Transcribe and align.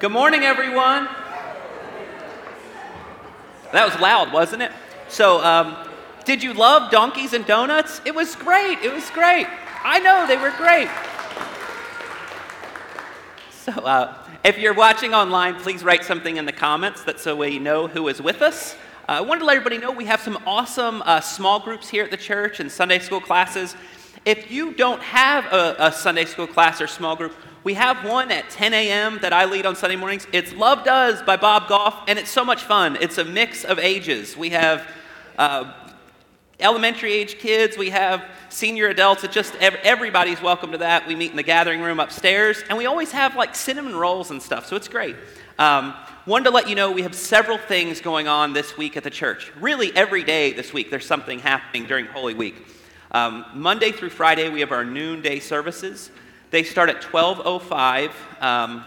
Good 0.00 0.12
morning, 0.12 0.44
everyone. 0.44 1.10
That 3.70 3.84
was 3.84 4.00
loud, 4.00 4.32
wasn't 4.32 4.62
it? 4.62 4.72
So, 5.10 5.44
um, 5.44 5.76
did 6.24 6.42
you 6.42 6.54
love 6.54 6.90
donkeys 6.90 7.34
and 7.34 7.44
donuts? 7.44 8.00
It 8.06 8.14
was 8.14 8.34
great. 8.34 8.78
It 8.78 8.94
was 8.94 9.10
great. 9.10 9.46
I 9.84 9.98
know 9.98 10.26
they 10.26 10.38
were 10.38 10.52
great. 10.52 10.88
So, 13.50 13.72
uh, 13.72 14.14
if 14.42 14.58
you're 14.58 14.72
watching 14.72 15.12
online, 15.12 15.56
please 15.56 15.84
write 15.84 16.02
something 16.02 16.38
in 16.38 16.46
the 16.46 16.52
comments 16.52 17.04
that 17.04 17.20
so 17.20 17.36
we 17.36 17.58
know 17.58 17.86
who 17.86 18.08
is 18.08 18.22
with 18.22 18.40
us. 18.40 18.76
Uh, 19.06 19.12
I 19.12 19.20
wanted 19.20 19.40
to 19.40 19.44
let 19.44 19.58
everybody 19.58 19.76
know 19.76 19.90
we 19.90 20.06
have 20.06 20.22
some 20.22 20.42
awesome 20.46 21.02
uh, 21.04 21.20
small 21.20 21.60
groups 21.60 21.90
here 21.90 22.04
at 22.04 22.10
the 22.10 22.16
church 22.16 22.58
and 22.58 22.72
Sunday 22.72 23.00
school 23.00 23.20
classes. 23.20 23.76
If 24.24 24.50
you 24.50 24.72
don't 24.72 25.02
have 25.02 25.44
a, 25.52 25.76
a 25.78 25.92
Sunday 25.92 26.24
school 26.24 26.46
class 26.46 26.80
or 26.80 26.86
small 26.86 27.16
group, 27.16 27.34
we 27.62 27.74
have 27.74 28.04
one 28.04 28.30
at 28.30 28.48
10 28.48 28.72
a.m. 28.72 29.18
that 29.20 29.34
I 29.34 29.44
lead 29.44 29.66
on 29.66 29.76
Sunday 29.76 29.96
mornings. 29.96 30.26
It's 30.32 30.52
Love 30.54 30.82
Does 30.82 31.20
by 31.22 31.36
Bob 31.36 31.68
Goff, 31.68 32.04
and 32.08 32.18
it's 32.18 32.30
so 32.30 32.42
much 32.42 32.62
fun. 32.62 32.96
It's 33.00 33.18
a 33.18 33.24
mix 33.24 33.64
of 33.64 33.78
ages. 33.78 34.34
We 34.34 34.50
have 34.50 34.88
uh, 35.36 35.70
elementary 36.58 37.12
age 37.12 37.38
kids, 37.38 37.76
we 37.76 37.90
have 37.90 38.24
senior 38.48 38.88
adults. 38.88 39.24
It's 39.24 39.34
just 39.34 39.54
everybody's 39.56 40.40
welcome 40.40 40.72
to 40.72 40.78
that. 40.78 41.06
We 41.06 41.14
meet 41.14 41.32
in 41.32 41.36
the 41.36 41.42
gathering 41.42 41.82
room 41.82 42.00
upstairs, 42.00 42.62
and 42.68 42.78
we 42.78 42.86
always 42.86 43.12
have 43.12 43.36
like 43.36 43.54
cinnamon 43.54 43.94
rolls 43.94 44.30
and 44.30 44.42
stuff, 44.42 44.66
so 44.66 44.74
it's 44.74 44.88
great. 44.88 45.16
Um, 45.58 45.94
wanted 46.24 46.44
to 46.44 46.50
let 46.50 46.66
you 46.66 46.74
know 46.74 46.90
we 46.90 47.02
have 47.02 47.14
several 47.14 47.58
things 47.58 48.00
going 48.00 48.26
on 48.26 48.54
this 48.54 48.78
week 48.78 48.96
at 48.96 49.04
the 49.04 49.10
church. 49.10 49.52
Really, 49.60 49.94
every 49.94 50.24
day 50.24 50.54
this 50.54 50.72
week, 50.72 50.90
there's 50.90 51.06
something 51.06 51.38
happening 51.38 51.84
during 51.84 52.06
Holy 52.06 52.32
Week. 52.32 52.66
Um, 53.12 53.44
Monday 53.52 53.92
through 53.92 54.10
Friday, 54.10 54.48
we 54.48 54.60
have 54.60 54.72
our 54.72 54.84
noonday 54.84 55.40
services. 55.40 56.10
They 56.50 56.64
start 56.64 56.90
at 56.90 57.00
12:05. 57.00 58.10
Um, 58.40 58.84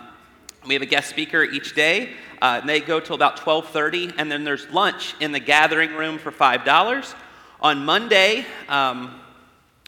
we 0.68 0.74
have 0.74 0.84
a 0.84 0.88
guest 0.88 1.10
speaker 1.10 1.44
each 1.44 1.76
day. 1.76 2.14
Uh, 2.42 2.60
and 2.60 2.68
they 2.68 2.82
go 2.82 3.00
till 3.00 3.16
about 3.16 3.38
12:30, 3.38 4.16
and 4.18 4.30
then 4.30 4.44
there's 4.44 4.70
lunch 4.70 5.16
in 5.22 5.32
the 5.32 5.40
gathering 5.40 5.94
room 5.94 6.18
for 6.18 6.30
five 6.30 6.66
dollars. 6.66 7.16
On 7.62 7.86
Monday, 7.86 8.46
um, 8.68 9.18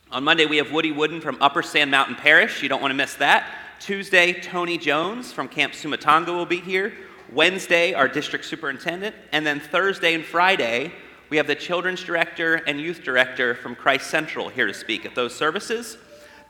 on 0.09 0.23
Monday 0.23 0.45
we 0.45 0.55
have 0.55 0.71
Woody 0.71 0.93
Wooden 0.93 1.19
from 1.19 1.37
Upper 1.41 1.61
Sand 1.61 1.91
Mountain 1.91 2.15
Parish. 2.15 2.63
You 2.63 2.69
don't 2.69 2.81
want 2.81 2.91
to 2.91 2.95
miss 2.95 3.15
that. 3.15 3.45
Tuesday, 3.81 4.31
Tony 4.31 4.77
Jones 4.77 5.33
from 5.33 5.49
Camp 5.49 5.73
Sumatanga 5.73 6.27
will 6.27 6.45
be 6.45 6.61
here. 6.61 6.93
Wednesday, 7.33 7.93
our 7.93 8.07
district 8.07 8.45
superintendent, 8.45 9.13
and 9.33 9.45
then 9.45 9.59
Thursday 9.59 10.13
and 10.13 10.23
Friday, 10.23 10.93
we 11.29 11.35
have 11.35 11.47
the 11.47 11.55
children's 11.55 12.03
director 12.05 12.55
and 12.55 12.79
youth 12.79 13.03
director 13.03 13.53
from 13.53 13.75
Christ 13.75 14.09
Central 14.09 14.47
here 14.47 14.67
to 14.67 14.73
speak 14.73 15.05
at 15.05 15.13
those 15.13 15.35
services. 15.35 15.97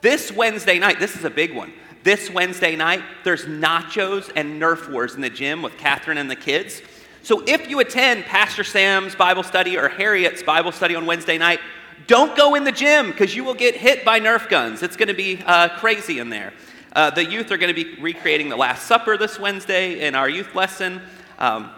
This 0.01 0.31
Wednesday 0.31 0.79
night, 0.79 0.99
this 0.99 1.15
is 1.15 1.23
a 1.23 1.29
big 1.29 1.55
one. 1.55 1.73
This 2.03 2.29
Wednesday 2.29 2.75
night, 2.75 3.01
there's 3.23 3.45
nachos 3.45 4.31
and 4.35 4.61
Nerf 4.61 4.91
wars 4.91 5.15
in 5.15 5.21
the 5.21 5.29
gym 5.29 5.61
with 5.61 5.77
Catherine 5.77 6.19
and 6.19 6.29
the 6.29 6.35
kids. 6.35 6.81
So 7.23 7.43
if 7.47 7.67
you 7.67 7.79
attend 7.79 8.25
Pastor 8.25 8.63
Sam's 8.63 9.15
Bible 9.15 9.41
study 9.41 9.77
or 9.77 9.89
Harriet's 9.89 10.43
Bible 10.43 10.71
study 10.71 10.95
on 10.95 11.07
Wednesday 11.07 11.39
night, 11.39 11.59
don't 12.05 12.37
go 12.37 12.53
in 12.53 12.63
the 12.63 12.71
gym 12.71 13.09
because 13.09 13.35
you 13.35 13.43
will 13.43 13.55
get 13.55 13.75
hit 13.75 14.05
by 14.05 14.19
Nerf 14.19 14.47
guns. 14.47 14.83
It's 14.83 14.95
going 14.95 15.07
to 15.07 15.15
be 15.15 15.41
uh, 15.45 15.69
crazy 15.79 16.19
in 16.19 16.29
there. 16.29 16.53
Uh, 16.93 17.09
the 17.09 17.25
youth 17.25 17.51
are 17.51 17.57
going 17.57 17.73
to 17.73 17.83
be 17.83 17.99
recreating 17.99 18.49
the 18.49 18.55
Last 18.55 18.85
Supper 18.85 19.17
this 19.17 19.39
Wednesday 19.39 20.05
in 20.05 20.13
our 20.13 20.29
youth 20.29 20.53
lesson. 20.53 21.01
Um, 21.39 21.71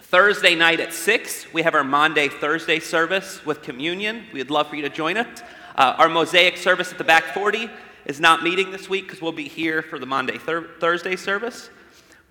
Thursday 0.00 0.54
night 0.54 0.80
at 0.80 0.94
6, 0.94 1.52
we 1.52 1.62
have 1.62 1.74
our 1.74 1.84
Maundy 1.84 2.28
Thursday 2.28 2.80
service 2.80 3.44
with 3.44 3.60
communion. 3.62 4.24
We'd 4.32 4.50
love 4.50 4.68
for 4.68 4.76
you 4.76 4.82
to 4.82 4.88
join 4.88 5.16
us. 5.16 5.42
Uh, 5.76 5.94
our 5.98 6.08
Mosaic 6.08 6.56
service 6.56 6.90
at 6.90 6.96
the 6.96 7.04
back 7.04 7.34
40 7.34 7.68
is 8.06 8.18
not 8.18 8.42
meeting 8.42 8.70
this 8.70 8.88
week 8.88 9.04
because 9.04 9.20
we'll 9.20 9.30
be 9.30 9.46
here 9.46 9.82
for 9.82 9.98
the 9.98 10.06
Monday 10.06 10.38
thir- 10.38 10.70
Thursday 10.80 11.16
service. 11.16 11.68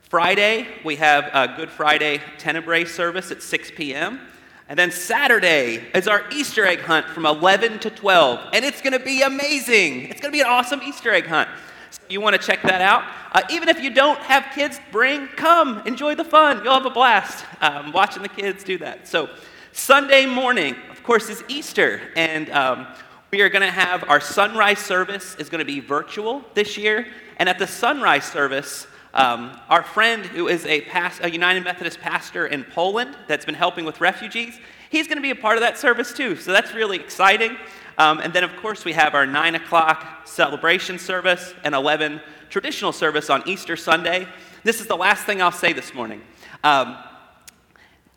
Friday, 0.09 0.67
we 0.83 0.95
have 0.95 1.25
a 1.31 1.55
Good 1.55 1.69
Friday 1.69 2.21
Tenebrae 2.39 2.85
service 2.85 3.29
at 3.29 3.43
6 3.43 3.71
p.m. 3.75 4.19
And 4.67 4.79
then 4.79 4.89
Saturday 4.89 5.83
is 5.93 6.07
our 6.07 6.23
Easter 6.31 6.65
egg 6.65 6.79
hunt 6.79 7.05
from 7.05 7.27
11 7.27 7.79
to 7.79 7.91
12. 7.91 8.49
And 8.53 8.65
it's 8.65 8.81
going 8.81 8.93
to 8.93 9.05
be 9.05 9.21
amazing. 9.21 10.03
It's 10.05 10.21
going 10.21 10.31
to 10.31 10.35
be 10.35 10.41
an 10.41 10.47
awesome 10.47 10.81
Easter 10.81 11.11
egg 11.11 11.27
hunt. 11.27 11.47
So 11.91 12.01
you 12.09 12.21
want 12.21 12.35
to 12.35 12.41
check 12.41 12.63
that 12.63 12.81
out. 12.81 13.03
Uh, 13.31 13.43
even 13.51 13.69
if 13.69 13.79
you 13.79 13.91
don't 13.91 14.17
have 14.21 14.47
kids, 14.55 14.79
bring, 14.91 15.27
come, 15.27 15.85
enjoy 15.85 16.15
the 16.15 16.23
fun. 16.23 16.63
You'll 16.63 16.73
have 16.73 16.87
a 16.87 16.89
blast 16.89 17.45
um, 17.61 17.91
watching 17.91 18.23
the 18.23 18.29
kids 18.29 18.63
do 18.63 18.79
that. 18.79 19.07
So, 19.07 19.29
Sunday 19.71 20.25
morning, 20.25 20.73
of 20.89 21.03
course, 21.03 21.29
is 21.29 21.43
Easter. 21.49 21.99
And 22.15 22.49
um, 22.49 22.87
we 23.35 23.41
are 23.41 23.49
going 23.49 23.61
to 23.61 23.69
have 23.69 24.09
our 24.09 24.21
sunrise 24.21 24.79
service 24.79 25.35
is 25.35 25.49
going 25.49 25.59
to 25.59 25.65
be 25.65 25.81
virtual 25.81 26.41
this 26.53 26.77
year. 26.77 27.05
And 27.35 27.49
at 27.49 27.59
the 27.59 27.67
sunrise 27.67 28.23
service, 28.23 28.87
um, 29.13 29.59
our 29.67 29.83
friend 29.83 30.25
who 30.25 30.47
is 30.47 30.65
a, 30.65 30.79
past, 30.83 31.19
a 31.21 31.29
United 31.29 31.65
Methodist 31.65 31.99
pastor 31.99 32.47
in 32.47 32.63
Poland 32.63 33.13
that's 33.27 33.43
been 33.43 33.53
helping 33.53 33.83
with 33.83 33.99
refugees, 33.99 34.57
he's 34.89 35.07
going 35.07 35.17
to 35.17 35.21
be 35.21 35.31
a 35.31 35.35
part 35.35 35.57
of 35.57 35.61
that 35.63 35.77
service 35.77 36.13
too. 36.13 36.37
So 36.37 36.53
that's 36.53 36.73
really 36.73 36.95
exciting. 36.95 37.57
Um, 37.97 38.19
and 38.19 38.31
then, 38.31 38.45
of 38.45 38.55
course, 38.55 38.85
we 38.85 38.93
have 38.93 39.13
our 39.13 39.25
9 39.25 39.55
o'clock 39.55 40.25
celebration 40.25 40.97
service 40.97 41.53
and 41.65 41.75
11 41.75 42.21
traditional 42.49 42.93
service 42.93 43.29
on 43.29 43.43
Easter 43.45 43.75
Sunday. 43.75 44.29
This 44.63 44.79
is 44.79 44.87
the 44.87 44.95
last 44.95 45.25
thing 45.25 45.41
I'll 45.41 45.51
say 45.51 45.73
this 45.73 45.93
morning. 45.93 46.21
Um, 46.63 46.95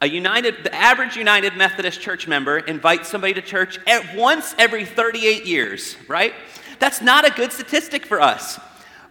a 0.00 0.08
United, 0.08 0.62
the 0.62 0.74
average 0.74 1.16
United 1.16 1.56
Methodist 1.56 2.00
church 2.00 2.28
member 2.28 2.58
invites 2.58 3.08
somebody 3.08 3.34
to 3.34 3.42
church 3.42 3.80
at 3.86 4.16
once 4.16 4.54
every 4.58 4.84
38 4.84 5.44
years, 5.44 5.96
right? 6.06 6.34
That's 6.78 7.00
not 7.00 7.26
a 7.26 7.30
good 7.30 7.52
statistic 7.52 8.06
for 8.06 8.20
us. 8.20 8.60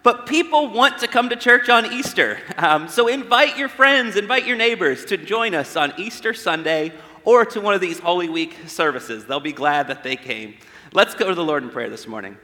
But 0.04 0.26
people 0.26 0.70
want 0.70 1.00
to 1.00 1.08
come 1.08 1.28
to 1.30 1.36
church 1.36 1.68
on 1.68 1.92
Easter. 1.92 2.40
Um, 2.58 2.88
so 2.88 3.10
invite 3.10 3.58
your 3.58 3.68
friends, 3.68 4.16
invite 4.16 4.48
your 4.48 4.56
neighbors 4.56 5.04
to 5.06 5.18
join 5.18 5.54
us 5.54 5.76
on 5.76 5.94
Easter 5.98 6.34
Sunday 6.34 6.94
or 7.26 7.44
to 7.44 7.60
one 7.60 7.74
of 7.74 7.82
these 7.82 8.00
Holy 8.00 8.30
Week 8.30 8.56
services. 8.68 9.26
They'll 9.26 9.42
be 9.42 9.52
glad 9.52 9.90
that 9.90 10.04
they 10.04 10.16
came. 10.16 10.56
Let's 10.94 11.14
go 11.14 11.28
to 11.28 11.36
the 11.36 11.44
Lord 11.44 11.64
in 11.64 11.70
prayer 11.70 11.90
this 11.90 12.08
morning. 12.08 12.38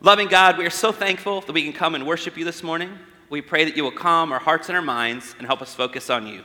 Loving 0.00 0.28
God, 0.28 0.58
we 0.58 0.66
are 0.66 0.70
so 0.70 0.92
thankful 0.92 1.40
that 1.40 1.52
we 1.52 1.64
can 1.64 1.72
come 1.72 1.96
and 1.96 2.06
worship 2.06 2.36
you 2.36 2.44
this 2.44 2.62
morning. 2.62 2.96
We 3.28 3.42
pray 3.42 3.64
that 3.64 3.76
you 3.76 3.82
will 3.82 3.90
calm 3.90 4.30
our 4.30 4.38
hearts 4.38 4.68
and 4.68 4.76
our 4.76 4.82
minds 4.82 5.34
and 5.38 5.46
help 5.48 5.62
us 5.62 5.74
focus 5.74 6.08
on 6.08 6.28
you. 6.28 6.44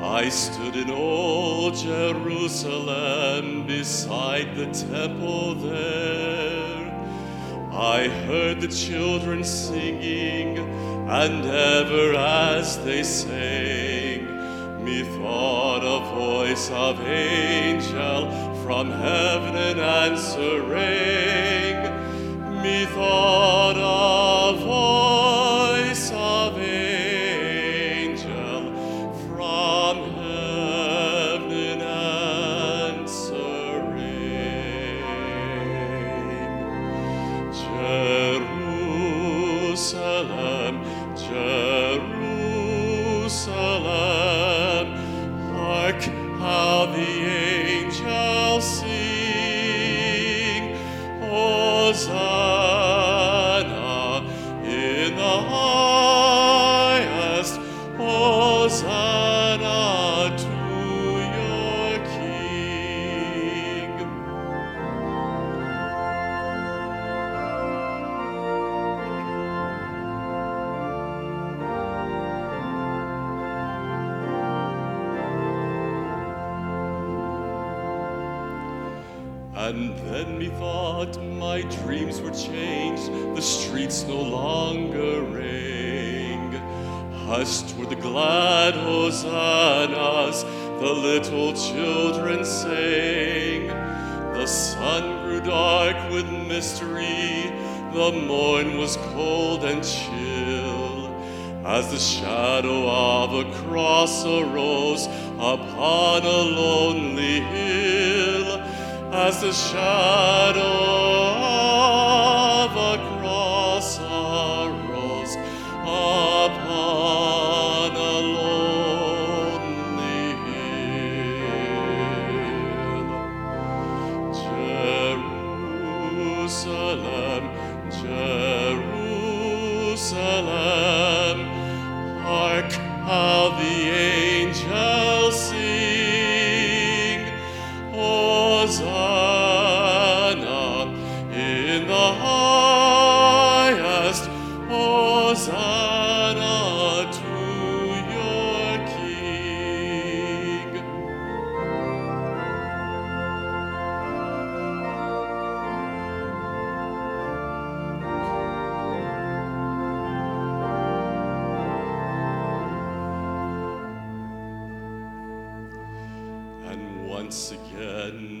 I 0.00 0.28
stood 0.28 0.76
in 0.76 0.90
old 0.90 1.74
Jerusalem 1.76 3.66
beside 3.66 4.54
the 4.54 4.66
temple 4.66 5.56
there. 5.56 6.88
I 7.72 8.06
heard 8.26 8.60
the 8.60 8.68
children 8.68 9.42
singing, 9.42 10.58
and 11.08 11.44
ever 11.44 12.14
as 12.14 12.78
they 12.84 13.02
sang, 13.02 14.24
methought 14.84 15.82
a 15.82 16.00
voice 16.14 16.70
of 16.70 17.00
angel 17.00 18.30
from 18.62 18.90
heaven 18.92 19.80
answering, 19.80 20.62
methought. 22.62 23.57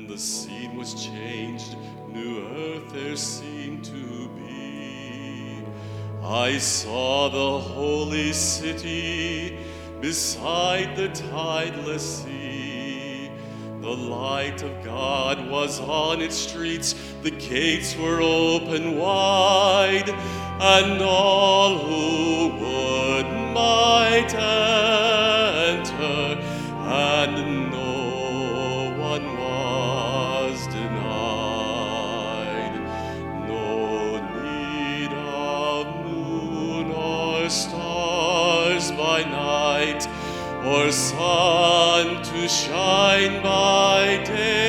the 0.08 0.16
scene 0.16 0.74
was 0.74 0.94
changed, 0.94 1.76
new 2.08 2.42
earth 2.56 2.92
there 2.94 3.14
seemed 3.14 3.84
to 3.84 4.28
be. 4.30 5.62
I 6.24 6.56
saw 6.56 7.28
the 7.28 7.60
holy 7.60 8.32
city 8.32 9.58
beside 10.00 10.96
the 10.96 11.08
tideless 11.08 12.24
sea. 12.24 13.30
The 13.82 13.96
light 13.96 14.62
of 14.62 14.82
God 14.82 15.50
was 15.50 15.78
on 15.78 16.22
its 16.22 16.36
streets, 16.36 16.94
the 17.22 17.30
gates 17.30 17.94
were 17.94 18.22
open 18.22 18.96
wide, 18.96 20.08
and 20.08 21.02
all 21.02 21.76
who 21.76 22.48
would 22.64 23.26
might 23.52 24.32
shine 42.48 43.42
by 43.42 44.22
day. 44.24 44.67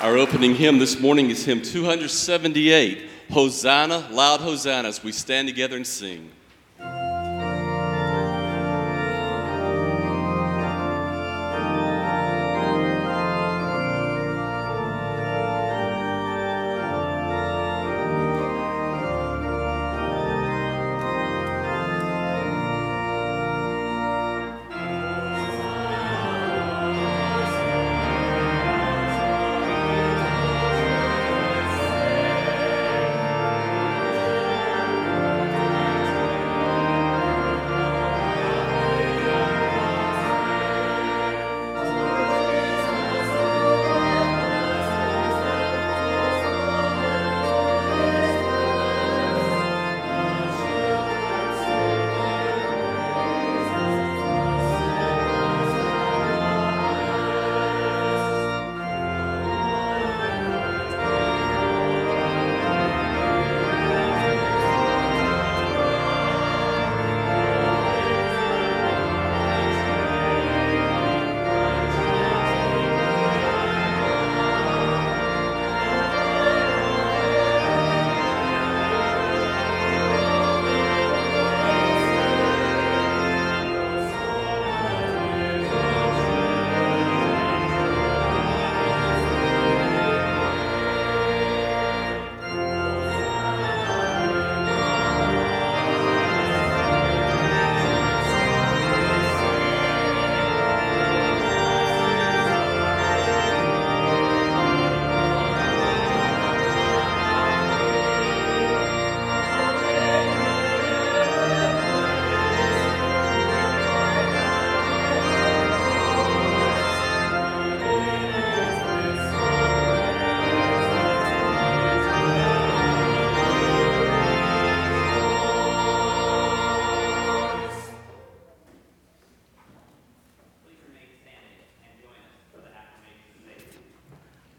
Our 0.00 0.16
opening 0.16 0.54
hymn 0.54 0.78
this 0.78 0.98
morning 0.98 1.28
is 1.28 1.44
hymn 1.44 1.60
278, 1.60 3.06
Hosanna, 3.30 4.08
loud 4.10 4.40
Hosanna, 4.40 4.88
as 4.88 5.04
we 5.04 5.12
stand 5.12 5.46
together 5.46 5.76
and 5.76 5.86
sing. 5.86 6.30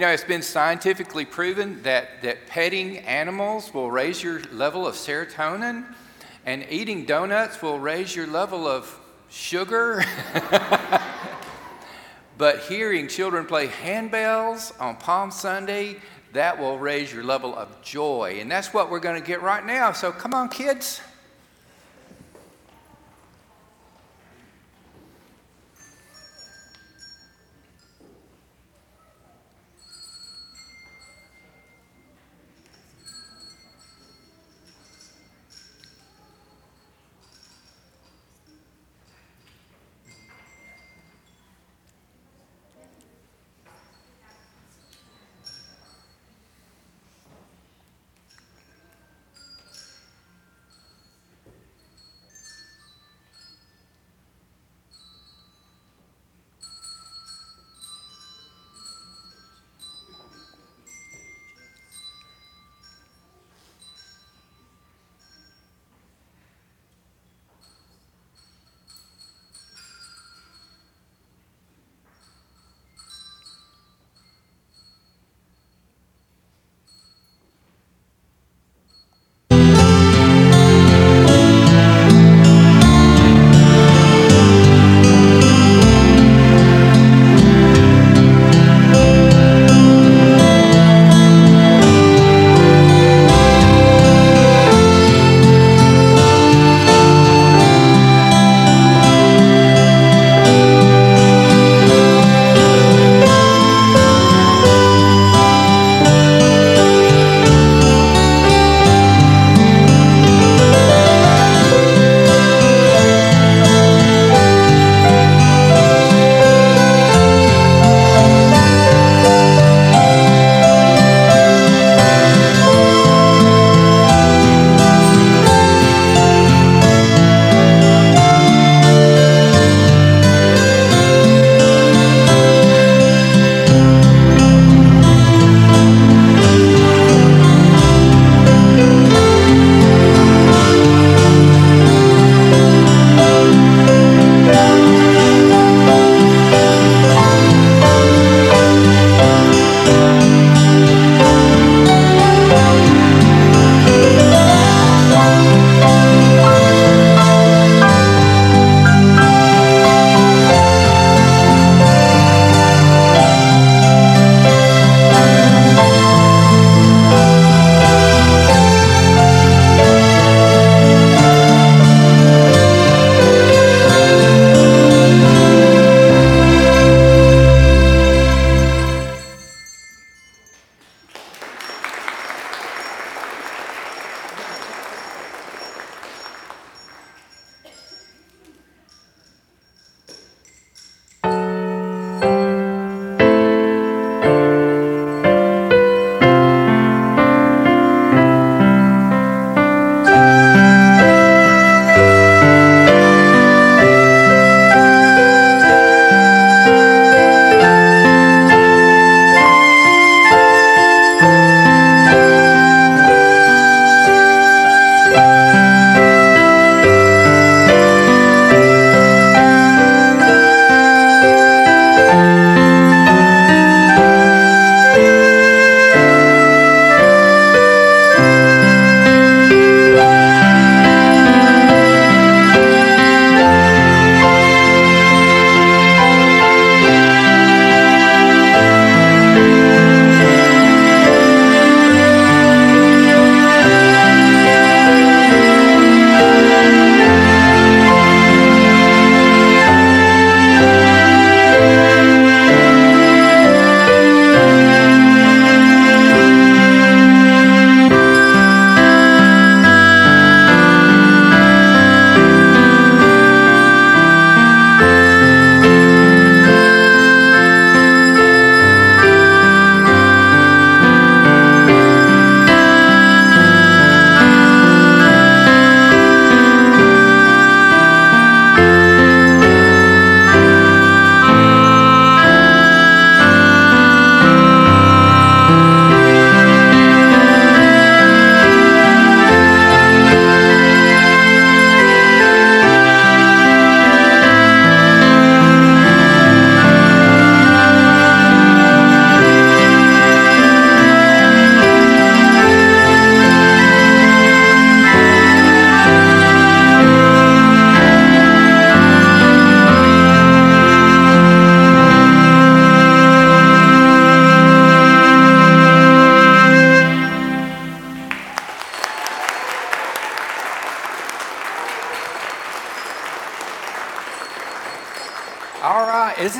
You 0.00 0.06
know, 0.06 0.12
it's 0.12 0.24
been 0.24 0.40
scientifically 0.40 1.26
proven 1.26 1.82
that, 1.82 2.22
that 2.22 2.46
petting 2.46 3.00
animals 3.00 3.74
will 3.74 3.90
raise 3.90 4.22
your 4.22 4.40
level 4.50 4.86
of 4.86 4.94
serotonin, 4.94 5.84
and 6.46 6.64
eating 6.70 7.04
donuts 7.04 7.60
will 7.60 7.78
raise 7.78 8.16
your 8.16 8.26
level 8.26 8.66
of 8.66 8.98
sugar. 9.28 10.02
but 12.38 12.60
hearing 12.60 13.08
children 13.08 13.44
play 13.44 13.66
handbells 13.66 14.72
on 14.80 14.96
Palm 14.96 15.30
Sunday, 15.30 15.96
that 16.32 16.58
will 16.58 16.78
raise 16.78 17.12
your 17.12 17.22
level 17.22 17.54
of 17.54 17.82
joy. 17.82 18.38
And 18.40 18.50
that's 18.50 18.72
what 18.72 18.90
we're 18.90 19.00
going 19.00 19.20
to 19.20 19.26
get 19.26 19.42
right 19.42 19.66
now. 19.66 19.92
So 19.92 20.12
come 20.12 20.32
on, 20.32 20.48
kids. 20.48 21.02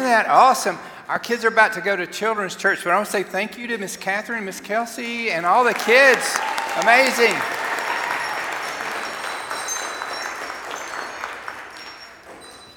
That 0.00 0.28
awesome? 0.28 0.78
Our 1.08 1.18
kids 1.18 1.44
are 1.44 1.48
about 1.48 1.74
to 1.74 1.80
go 1.80 1.94
to 1.94 2.06
children's 2.06 2.56
church, 2.56 2.82
but 2.82 2.90
I 2.90 2.94
want 2.94 3.06
to 3.06 3.12
say 3.12 3.22
thank 3.22 3.58
you 3.58 3.66
to 3.66 3.76
Miss 3.76 3.96
Catherine, 3.96 4.44
Miss 4.44 4.60
Kelsey, 4.60 5.30
and 5.30 5.44
all 5.44 5.62
the 5.62 5.74
kids. 5.74 6.38
Amazing. 6.80 7.34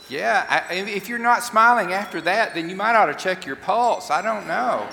Yeah, 0.10 0.46
I, 0.70 0.74
if 0.74 1.08
you're 1.08 1.18
not 1.18 1.44
smiling 1.44 1.94
after 1.94 2.20
that, 2.22 2.54
then 2.54 2.70
you 2.70 2.76
might 2.76 2.96
ought 2.96 3.06
to 3.06 3.16
check 3.16 3.46
your 3.46 3.56
pulse. 3.56 4.12
I 4.12 4.22
don't 4.22 4.46
know. 4.46 4.88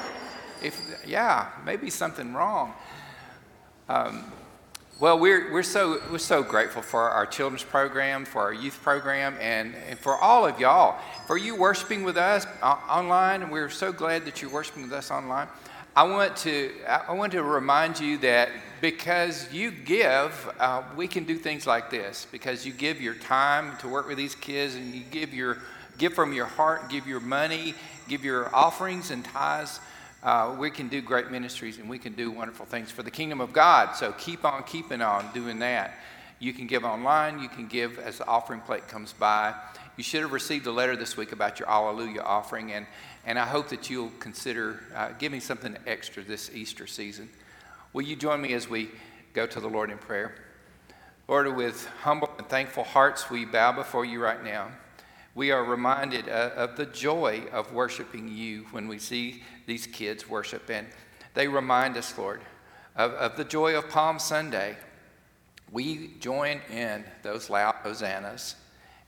If 0.63 0.81
yeah, 1.05 1.49
maybe 1.65 1.91
something 1.91 2.33
wrong. 2.33 2.75
Um, 3.89 4.31
well, 5.01 5.19
we're, 5.19 5.51
we're, 5.51 5.63
so, 5.63 5.99
we're 6.13 6.19
so 6.19 6.43
grateful 6.43 6.83
for 6.83 7.09
our 7.09 7.25
children's 7.25 7.65
program, 7.65 8.27
for 8.27 8.43
our 8.43 8.53
youth 8.53 8.83
program, 8.83 9.35
and, 9.41 9.75
and 9.89 9.99
for 9.99 10.15
all 10.15 10.45
of 10.45 10.61
y'all. 10.61 11.01
For 11.27 11.39
you 11.39 11.57
worshiping 11.57 12.03
with 12.05 12.19
us 12.19 12.47
uh, 12.61 12.77
online, 12.87 13.41
and 13.41 13.51
we're 13.51 13.71
so 13.71 13.95
glad 13.95 14.27
that 14.27 14.43
you're 14.43 14.51
worshiping 14.51 14.83
with 14.83 14.93
us 14.93 15.11
online. 15.11 15.49
I 15.97 16.03
want 16.03 16.37
to, 16.39 16.71
I 16.87 17.15
want 17.15 17.33
to 17.33 17.43
remind 17.43 17.99
you 17.99 18.19
that 18.19 18.51
because 18.83 19.51
you 19.51 19.71
give, 19.71 20.55
uh, 20.61 20.83
we 20.95 21.09
can 21.09 21.25
do 21.25 21.39
things 21.39 21.67
like 21.67 21.89
this. 21.91 22.27
Because 22.31 22.67
you 22.67 22.73
give 22.75 23.01
your 23.01 23.15
time 23.15 23.79
to 23.79 23.89
work 23.89 24.07
with 24.07 24.19
these 24.19 24.35
kids, 24.35 24.75
and 24.75 24.95
you 24.95 25.03
give, 25.11 25.33
your, 25.33 25.57
give 25.97 26.13
from 26.13 26.35
your 26.35 26.45
heart, 26.45 26.91
give 26.91 27.07
your 27.07 27.21
money, 27.21 27.73
give 28.07 28.23
your 28.23 28.55
offerings 28.55 29.11
and 29.11 29.25
tithes 29.25 29.81
uh, 30.23 30.55
we 30.59 30.71
can 30.71 30.89
do 30.89 31.01
great 31.01 31.31
ministries 31.31 31.79
and 31.79 31.89
we 31.89 31.99
can 31.99 32.13
do 32.13 32.31
wonderful 32.31 32.67
things 32.67 32.91
for 32.91 33.03
the 33.03 33.11
kingdom 33.11 33.41
of 33.41 33.53
God. 33.53 33.95
So 33.95 34.13
keep 34.13 34.45
on 34.45 34.63
keeping 34.65 35.01
on 35.01 35.33
doing 35.33 35.59
that. 35.61 35.95
You 36.39 36.53
can 36.53 36.67
give 36.67 36.85
online, 36.85 37.39
you 37.41 37.49
can 37.49 37.67
give 37.67 37.99
as 37.99 38.19
the 38.19 38.27
offering 38.27 38.61
plate 38.61 38.89
comes 38.89 39.13
by. 39.13 39.55
You 39.97 40.05
should 40.05 40.23
have 40.23 40.33
received 40.33 40.67
a 40.67 40.73
letter 40.73 40.97
this 40.97 41.17
week 41.17 41.33
about 41.33 41.59
your 41.59 41.69
Alleluia 41.69 42.23
offering, 42.23 42.73
and, 42.73 42.87
and 43.27 43.39
I 43.39 43.45
hope 43.45 43.69
that 43.69 43.91
you'll 43.91 44.13
consider 44.19 44.81
uh, 44.95 45.11
giving 45.19 45.41
something 45.41 45.77
extra 45.87 46.23
this 46.23 46.51
Easter 46.55 46.87
season. 46.87 47.29
Will 47.93 48.03
you 48.03 48.17
join 48.17 48.41
me 48.41 48.55
as 48.55 48.71
we 48.71 48.89
go 49.35 49.47
to 49.47 49.61
the 49.61 49.69
Lord 49.69 49.91
in 49.91 49.99
prayer? 49.99 50.35
Lord, 51.29 51.55
with 51.55 51.87
humble 52.03 52.31
and 52.39 52.49
thankful 52.49 52.85
hearts, 52.85 53.29
we 53.29 53.45
bow 53.45 53.73
before 53.73 54.07
you 54.07 54.23
right 54.23 54.43
now 54.43 54.69
we 55.41 55.53
are 55.53 55.65
reminded 55.65 56.29
uh, 56.29 56.51
of 56.55 56.77
the 56.77 56.85
joy 56.85 57.43
of 57.51 57.73
worshiping 57.73 58.29
you 58.29 58.67
when 58.73 58.87
we 58.87 58.99
see 58.99 59.43
these 59.65 59.87
kids 59.87 60.29
worship. 60.29 60.69
And 60.69 60.87
they 61.33 61.49
remind 61.49 61.97
us, 61.97 62.19
Lord, 62.19 62.43
of, 62.95 63.13
of 63.13 63.39
the 63.39 63.45
joy 63.45 63.75
of 63.75 63.89
Palm 63.89 64.19
Sunday. 64.19 64.77
We 65.73 66.11
join 66.21 66.61
in 66.71 67.05
those 67.23 67.49
loud 67.49 67.77
hosannas, 67.77 68.55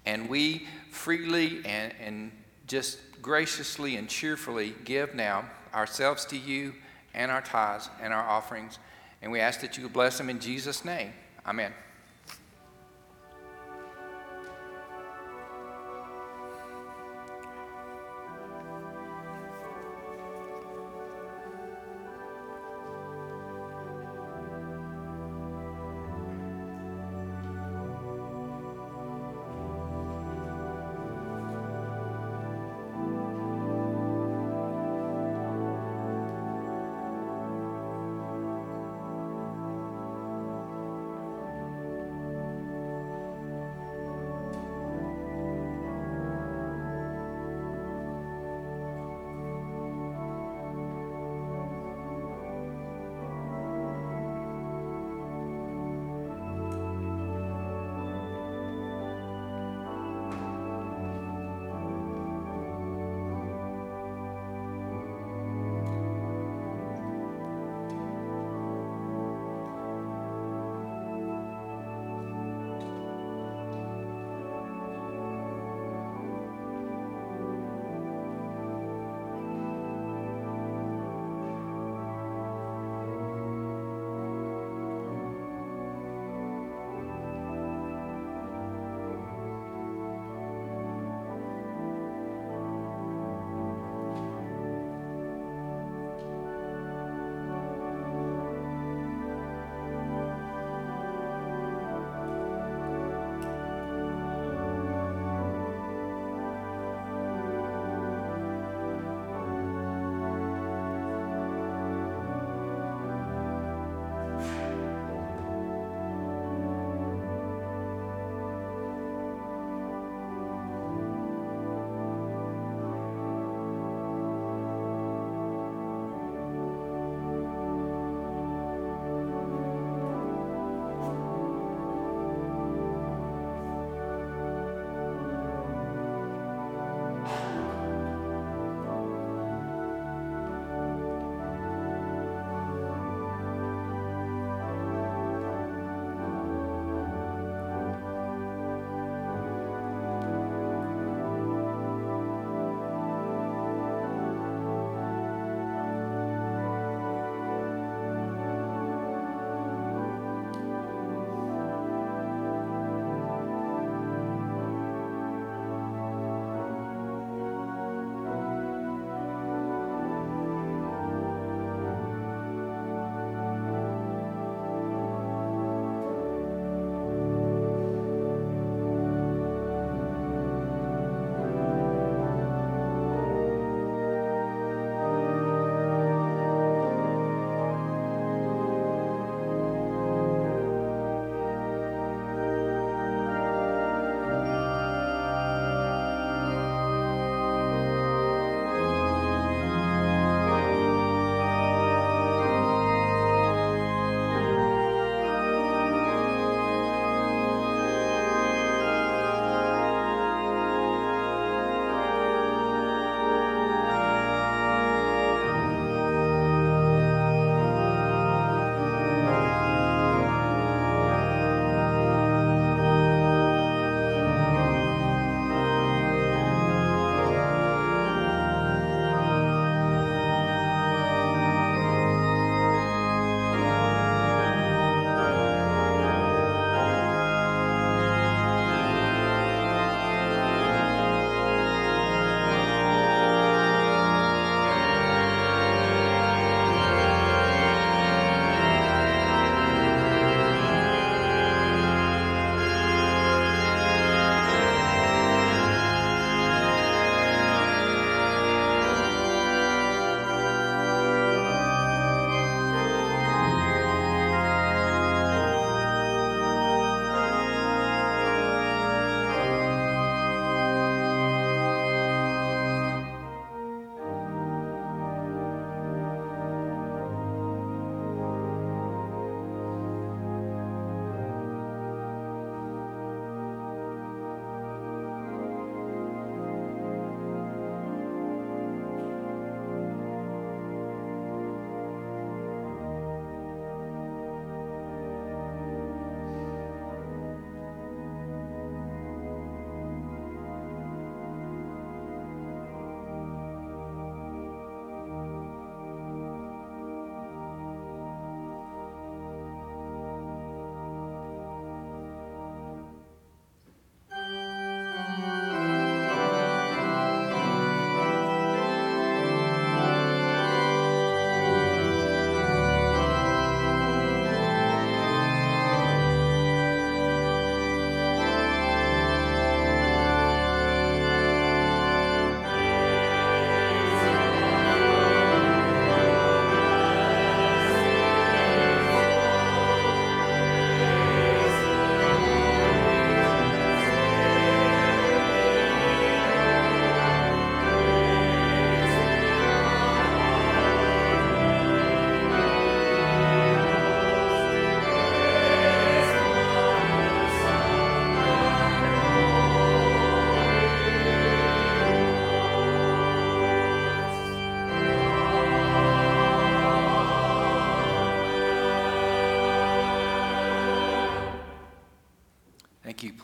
and 0.06 0.26
we 0.30 0.66
freely 0.90 1.60
and, 1.66 1.92
and 2.02 2.32
just 2.66 2.98
graciously 3.20 3.96
and 3.96 4.08
cheerfully 4.08 4.74
give 4.86 5.14
now 5.14 5.44
ourselves 5.74 6.24
to 6.24 6.38
you 6.38 6.72
and 7.12 7.30
our 7.30 7.42
tithes 7.42 7.90
and 8.00 8.10
our 8.10 8.26
offerings. 8.26 8.78
And 9.20 9.30
we 9.30 9.40
ask 9.40 9.60
that 9.60 9.76
you 9.76 9.86
bless 9.86 10.16
them 10.16 10.30
in 10.30 10.40
Jesus' 10.40 10.82
name. 10.82 11.12
Amen. 11.46 11.74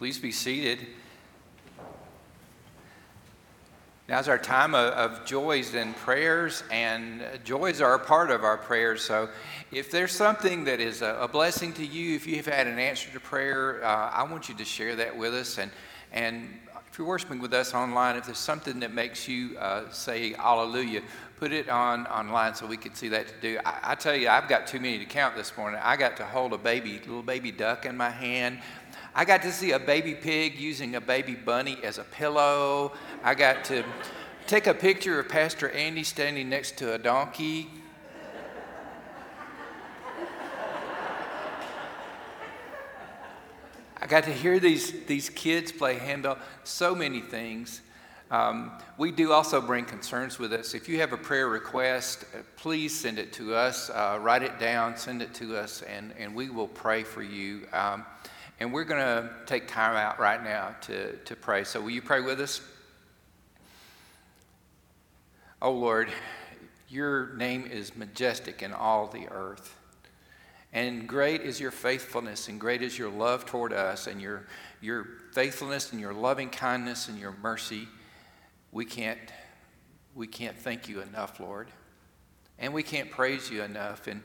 Please 0.09 0.19
be 0.19 0.33
seated. 0.33 0.87
Now's 4.09 4.27
our 4.27 4.39
time 4.39 4.75
of, 4.75 4.95
of, 4.95 5.27
joys 5.27 5.75
and 5.75 5.95
prayers, 5.97 6.65
and 6.71 7.23
joys 7.45 7.83
are 7.83 7.93
a 7.93 7.99
part 7.99 8.31
of 8.31 8.43
our 8.43 8.57
prayers. 8.57 9.03
So, 9.03 9.29
if 9.71 9.91
there's 9.91 10.13
something 10.13 10.65
that 10.65 10.81
is 10.81 11.03
a, 11.03 11.19
a 11.21 11.29
blessing 11.29 11.75
to 11.75 11.85
you, 11.85 12.17
if 12.17 12.27
you've 12.27 12.47
had 12.47 12.67
an 12.67 12.79
answer 12.79 13.11
to 13.13 13.21
prayer, 13.21 13.85
uh, 13.85 14.11
I 14.11 14.23
want 14.23 14.49
you 14.49 14.55
to 14.55 14.65
share 14.65 14.97
that 14.97 15.15
with 15.15 15.35
us. 15.35 15.59
And, 15.59 15.71
and 16.11 16.59
if 16.91 16.97
you're 16.97 17.07
worshiping 17.07 17.39
with 17.39 17.53
us 17.53 17.75
online, 17.75 18.17
if 18.17 18.25
there's 18.25 18.39
something 18.39 18.81
that 18.81 18.95
makes 18.95 19.29
you 19.29 19.59
uh, 19.59 19.91
say 19.91 20.33
Hallelujah, 20.33 21.03
put 21.37 21.53
it 21.53 21.69
on 21.69 22.07
online 22.07 22.55
so 22.55 22.67
we 22.67 22.79
can 22.79 22.95
see 22.95 23.09
that 23.09 23.29
to 23.29 23.35
do. 23.43 23.59
I, 23.63 23.93
I, 23.93 23.95
tell 23.95 24.17
you, 24.17 24.31
I've 24.31 24.49
got 24.49 24.67
too 24.67 24.81
many 24.81 24.99
to 24.99 25.05
count 25.05 25.37
this 25.37 25.55
morning. 25.57 25.79
I 25.85 25.97
got 25.97 26.17
to 26.17 26.25
hold 26.25 26.55
a 26.55 26.59
baby, 26.59 26.99
little 26.99 27.23
baby 27.23 27.53
duck 27.53 27.85
in 27.85 27.95
my 27.95 28.11
hand. 28.11 28.61
I 29.19 29.25
got 29.25 29.43
to 29.43 29.51
see 29.51 29.73
a 29.73 29.81
baby 29.81 30.15
pig 30.15 30.61
using 30.61 30.95
a 30.95 31.01
baby 31.01 31.35
bunny 31.35 31.77
as 31.83 31.99
a 31.99 32.05
pillow. 32.05 32.93
I 33.25 33.35
got 33.35 33.65
to 33.65 33.83
take 34.47 34.69
a 34.69 34.75
picture 34.75 35.19
of 35.19 35.29
Pastor 35.29 35.71
Andy 35.71 36.05
standing 36.05 36.49
next 36.49 36.79
to 36.79 36.95
a 36.95 36.99
donkey. 36.99 37.69
I 44.01 44.07
got 44.07 44.23
to 44.23 44.33
hear 44.33 44.61
these, 44.61 44.93
these 45.07 45.31
kids 45.31 45.73
play 45.73 45.99
handball, 45.99 46.39
so 46.63 46.95
many 46.95 47.21
things. 47.21 47.81
Um, 48.31 48.71
we 48.99 49.11
do 49.11 49.33
also 49.33 49.61
bring 49.61 49.85
concerns 49.85 50.39
with 50.39 50.53
us. 50.53 50.75
If 50.75 50.89
you 50.89 51.01
have 51.01 51.13
a 51.13 51.17
prayer 51.17 51.49
request, 51.49 52.25
uh, 52.35 52.43
please 52.57 52.97
send 52.97 53.19
it 53.19 53.33
to 53.33 53.57
us. 53.57 53.91
Uh, 53.91 54.19
write 54.21 54.45
it 54.45 54.61
down, 54.61 54.97
send 54.97 55.23
it 55.23 55.35
to 55.35 55.57
us, 55.57 55.83
and, 55.83 56.15
and 56.17 56.37
we 56.37 56.51
will 56.51 56.69
pray 56.69 57.03
for 57.03 57.23
you. 57.23 57.67
Um, 57.73 58.05
and 58.61 58.73
we're 58.73 58.85
going 58.85 59.01
to 59.01 59.31
take 59.47 59.69
time 59.69 59.97
out 59.97 60.19
right 60.19 60.43
now 60.43 60.75
to, 60.83 61.17
to 61.17 61.37
pray. 61.37 61.65
So, 61.65 61.81
will 61.81 61.91
you 61.91 62.03
pray 62.03 62.21
with 62.21 62.41
us? 62.41 62.61
Oh 65.61 65.73
Lord, 65.73 66.09
your 66.89 67.35
name 67.35 67.67
is 67.67 67.97
majestic 67.97 68.63
in 68.63 68.73
all 68.73 69.09
the 69.09 69.29
earth. 69.29 69.75
And 70.73 71.09
great 71.09 71.41
is 71.41 71.59
your 71.59 71.71
faithfulness, 71.71 72.49
and 72.49 72.61
great 72.61 72.83
is 72.83 72.99
your 72.99 73.11
love 73.11 73.47
toward 73.47 73.73
us, 73.73 74.07
and 74.07 74.21
your, 74.21 74.47
your 74.81 75.07
faithfulness, 75.33 75.93
and 75.93 76.01
your 76.01 76.13
loving 76.13 76.51
kindness, 76.51 77.09
and 77.09 77.19
your 77.19 77.35
mercy. 77.43 77.89
We 78.71 78.85
can't, 78.85 79.19
we 80.15 80.27
can't 80.27 80.57
thank 80.57 80.89
you 80.89 81.01
enough, 81.01 81.41
Lord. 81.41 81.69
And 82.59 82.75
we 82.75 82.83
can't 82.83 83.11
praise 83.11 83.51
you 83.51 83.63
enough. 83.63 84.07
And 84.07 84.23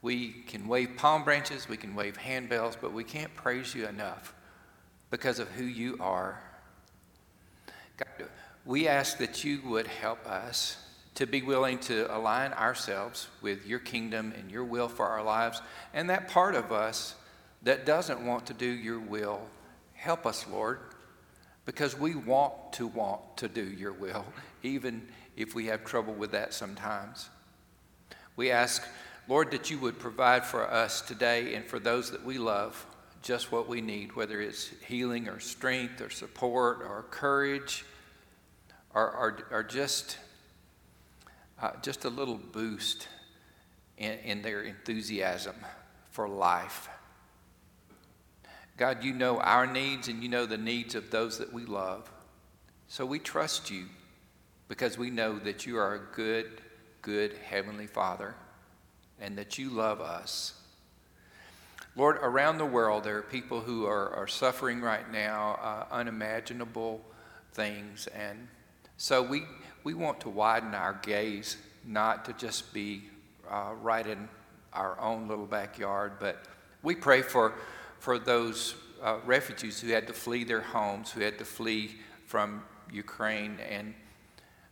we 0.00 0.30
can 0.46 0.68
wave 0.68 0.90
palm 0.96 1.24
branches, 1.24 1.68
we 1.68 1.76
can 1.76 1.94
wave 1.94 2.16
handbells, 2.16 2.76
but 2.80 2.92
we 2.92 3.04
can't 3.04 3.34
praise 3.34 3.74
you 3.74 3.86
enough 3.86 4.34
because 5.10 5.38
of 5.38 5.48
who 5.48 5.64
you 5.64 5.96
are. 6.00 6.40
God, 7.96 8.28
we 8.64 8.86
ask 8.86 9.18
that 9.18 9.42
you 9.44 9.60
would 9.64 9.86
help 9.86 10.24
us 10.26 10.76
to 11.14 11.26
be 11.26 11.42
willing 11.42 11.78
to 11.80 12.06
align 12.16 12.52
ourselves 12.52 13.26
with 13.42 13.66
your 13.66 13.80
kingdom 13.80 14.32
and 14.38 14.52
your 14.52 14.62
will 14.62 14.88
for 14.88 15.06
our 15.06 15.22
lives. 15.22 15.60
And 15.92 16.08
that 16.10 16.28
part 16.28 16.54
of 16.54 16.70
us 16.70 17.16
that 17.62 17.84
doesn't 17.84 18.24
want 18.24 18.46
to 18.46 18.54
do 18.54 18.66
your 18.66 19.00
will, 19.00 19.40
help 19.94 20.26
us, 20.26 20.46
Lord, 20.48 20.78
because 21.64 21.98
we 21.98 22.14
want 22.14 22.72
to 22.74 22.86
want 22.86 23.36
to 23.38 23.48
do 23.48 23.64
your 23.64 23.92
will, 23.92 24.24
even 24.62 25.08
if 25.36 25.56
we 25.56 25.66
have 25.66 25.84
trouble 25.84 26.14
with 26.14 26.30
that 26.32 26.54
sometimes. 26.54 27.30
We 28.36 28.52
ask 28.52 28.86
Lord, 29.28 29.50
that 29.50 29.70
you 29.70 29.78
would 29.78 29.98
provide 29.98 30.46
for 30.46 30.64
us 30.64 31.02
today 31.02 31.54
and 31.54 31.66
for 31.66 31.78
those 31.78 32.10
that 32.12 32.24
we 32.24 32.38
love 32.38 32.86
just 33.20 33.52
what 33.52 33.68
we 33.68 33.82
need, 33.82 34.16
whether 34.16 34.40
it's 34.40 34.70
healing 34.86 35.28
or 35.28 35.38
strength 35.38 36.00
or 36.00 36.08
support 36.08 36.78
or 36.80 37.04
courage 37.10 37.84
or, 38.94 39.10
or, 39.10 39.38
or 39.50 39.62
just, 39.62 40.16
uh, 41.60 41.72
just 41.82 42.06
a 42.06 42.08
little 42.08 42.38
boost 42.38 43.06
in, 43.98 44.12
in 44.20 44.40
their 44.40 44.62
enthusiasm 44.62 45.56
for 46.10 46.26
life. 46.26 46.88
God, 48.78 49.04
you 49.04 49.12
know 49.12 49.38
our 49.40 49.66
needs 49.66 50.08
and 50.08 50.22
you 50.22 50.30
know 50.30 50.46
the 50.46 50.56
needs 50.56 50.94
of 50.94 51.10
those 51.10 51.36
that 51.36 51.52
we 51.52 51.66
love. 51.66 52.10
So 52.86 53.04
we 53.04 53.18
trust 53.18 53.70
you 53.70 53.86
because 54.68 54.96
we 54.96 55.10
know 55.10 55.38
that 55.40 55.66
you 55.66 55.76
are 55.76 55.96
a 55.96 56.14
good, 56.16 56.62
good 57.02 57.34
Heavenly 57.50 57.86
Father 57.86 58.34
and 59.20 59.36
that 59.38 59.58
you 59.58 59.70
love 59.70 60.00
us. 60.00 60.54
Lord, 61.96 62.18
around 62.18 62.58
the 62.58 62.66
world, 62.66 63.02
there 63.04 63.18
are 63.18 63.22
people 63.22 63.60
who 63.60 63.84
are, 63.86 64.10
are 64.10 64.28
suffering 64.28 64.80
right 64.80 65.10
now 65.10 65.58
uh, 65.60 65.92
unimaginable 65.92 67.00
things. 67.52 68.06
And 68.08 68.46
so 68.96 69.20
we, 69.22 69.42
we 69.82 69.94
want 69.94 70.20
to 70.20 70.28
widen 70.28 70.74
our 70.74 70.98
gaze, 71.02 71.56
not 71.84 72.24
to 72.26 72.32
just 72.34 72.72
be 72.72 73.02
uh, 73.50 73.72
right 73.82 74.06
in 74.06 74.28
our 74.72 75.00
own 75.00 75.26
little 75.26 75.46
backyard, 75.46 76.12
but 76.20 76.44
we 76.82 76.94
pray 76.94 77.22
for, 77.22 77.54
for 77.98 78.18
those 78.18 78.76
uh, 79.02 79.16
refugees 79.26 79.80
who 79.80 79.88
had 79.88 80.06
to 80.06 80.12
flee 80.12 80.44
their 80.44 80.60
homes, 80.60 81.10
who 81.10 81.20
had 81.20 81.38
to 81.38 81.44
flee 81.44 81.96
from 82.26 82.62
Ukraine. 82.92 83.58
And 83.68 83.94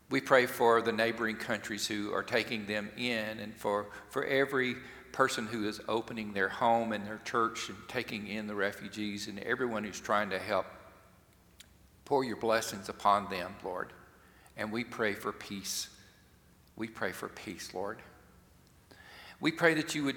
we 0.08 0.20
pray 0.20 0.46
for 0.46 0.82
the 0.82 0.92
neighboring 0.92 1.36
countries 1.36 1.86
who 1.86 2.12
are 2.12 2.22
taking 2.22 2.66
them 2.66 2.90
in 2.96 3.40
and 3.40 3.54
for, 3.54 3.86
for 4.08 4.24
every 4.24 4.76
person 5.10 5.46
who 5.46 5.66
is 5.66 5.80
opening 5.88 6.32
their 6.32 6.48
home 6.48 6.92
and 6.92 7.06
their 7.06 7.20
church 7.24 7.68
and 7.68 7.78
taking 7.88 8.28
in 8.28 8.46
the 8.46 8.54
refugees 8.54 9.26
and 9.26 9.38
everyone 9.40 9.82
who's 9.82 10.00
trying 10.00 10.30
to 10.30 10.38
help. 10.38 10.66
Pour 12.04 12.22
your 12.22 12.36
blessings 12.36 12.88
upon 12.88 13.28
them, 13.30 13.54
Lord. 13.64 13.92
And 14.56 14.70
we 14.70 14.84
pray 14.84 15.14
for 15.14 15.32
peace. 15.32 15.88
We 16.76 16.86
pray 16.86 17.10
for 17.10 17.28
peace, 17.28 17.74
Lord. 17.74 17.98
We 19.40 19.50
pray 19.50 19.74
that 19.74 19.94
you 19.94 20.04
would 20.04 20.16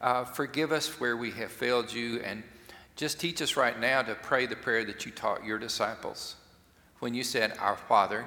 uh, 0.00 0.24
forgive 0.24 0.70
us 0.70 1.00
where 1.00 1.16
we 1.16 1.30
have 1.30 1.50
failed 1.50 1.92
you 1.92 2.20
and 2.20 2.42
just 2.94 3.18
teach 3.18 3.40
us 3.40 3.56
right 3.56 3.78
now 3.80 4.02
to 4.02 4.14
pray 4.14 4.46
the 4.46 4.54
prayer 4.54 4.84
that 4.84 5.06
you 5.06 5.12
taught 5.12 5.44
your 5.44 5.58
disciples 5.58 6.36
when 6.98 7.14
you 7.14 7.24
said, 7.24 7.56
Our 7.58 7.76
Father 7.76 8.26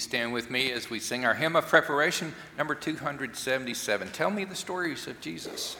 You 0.00 0.02
stand 0.02 0.32
with 0.32 0.50
me 0.50 0.72
as 0.72 0.88
we 0.88 0.98
sing 0.98 1.26
our 1.26 1.34
hymn 1.34 1.54
of 1.54 1.66
preparation, 1.66 2.34
number 2.56 2.74
277? 2.74 4.08
Tell 4.12 4.30
me 4.30 4.46
the 4.46 4.56
stories 4.56 5.06
of 5.06 5.20
Jesus. 5.20 5.76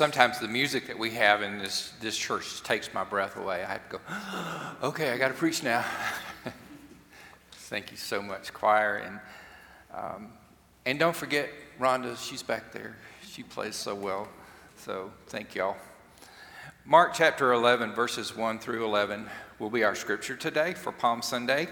Sometimes 0.00 0.38
the 0.38 0.48
music 0.48 0.86
that 0.86 0.98
we 0.98 1.10
have 1.10 1.42
in 1.42 1.58
this, 1.58 1.92
this 2.00 2.16
church 2.16 2.62
takes 2.62 2.94
my 2.94 3.04
breath 3.04 3.36
away. 3.36 3.62
I 3.62 3.72
have 3.72 3.86
to 3.90 3.98
go, 3.98 4.02
okay, 4.88 5.10
I 5.10 5.18
got 5.18 5.28
to 5.28 5.34
preach 5.34 5.62
now. 5.62 5.84
Thank 7.52 7.90
you 7.90 7.98
so 7.98 8.22
much, 8.22 8.50
choir. 8.54 8.96
And, 8.96 9.20
um, 9.92 10.32
and 10.86 10.98
don't 10.98 11.14
forget 11.14 11.50
Rhonda, 11.78 12.16
she's 12.16 12.42
back 12.42 12.72
there. 12.72 12.96
She 13.30 13.42
plays 13.42 13.76
so 13.76 13.94
well. 13.94 14.26
So 14.78 15.10
thank 15.26 15.54
y'all. 15.54 15.76
Mark 16.86 17.12
chapter 17.12 17.52
11, 17.52 17.92
verses 17.92 18.34
1 18.34 18.58
through 18.58 18.86
11 18.86 19.28
will 19.58 19.68
be 19.68 19.84
our 19.84 19.94
scripture 19.94 20.34
today 20.34 20.72
for 20.72 20.92
Palm 20.92 21.20
Sunday. 21.20 21.68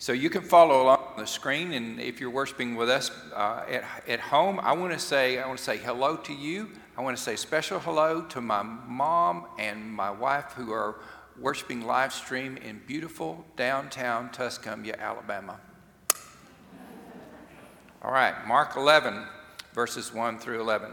So 0.00 0.14
you 0.14 0.30
can 0.30 0.40
follow 0.40 0.82
along 0.84 1.04
on 1.14 1.20
the 1.20 1.26
screen, 1.26 1.72
and 1.74 2.00
if 2.00 2.20
you're 2.20 2.30
worshiping 2.30 2.74
with 2.74 2.88
us 2.88 3.10
uh, 3.34 3.64
at, 3.68 3.84
at 4.08 4.18
home, 4.18 4.58
I 4.58 4.72
want 4.72 4.94
to 4.94 4.98
say 4.98 5.38
I 5.38 5.46
want 5.46 5.58
to 5.58 5.64
say 5.64 5.76
hello 5.76 6.16
to 6.16 6.32
you. 6.32 6.70
I 6.96 7.02
want 7.02 7.18
to 7.18 7.22
say 7.22 7.36
special 7.36 7.78
hello 7.78 8.22
to 8.22 8.40
my 8.40 8.62
mom 8.62 9.44
and 9.58 9.92
my 9.92 10.10
wife 10.10 10.52
who 10.56 10.72
are 10.72 10.96
worshiping 11.38 11.82
live 11.82 12.14
stream 12.14 12.56
in 12.56 12.80
beautiful 12.86 13.44
downtown 13.56 14.30
Tuscumbia, 14.30 14.98
Alabama. 14.98 15.60
All 18.02 18.10
right, 18.10 18.46
Mark 18.46 18.76
11, 18.76 19.26
verses 19.74 20.14
1 20.14 20.38
through 20.38 20.62
11. 20.62 20.92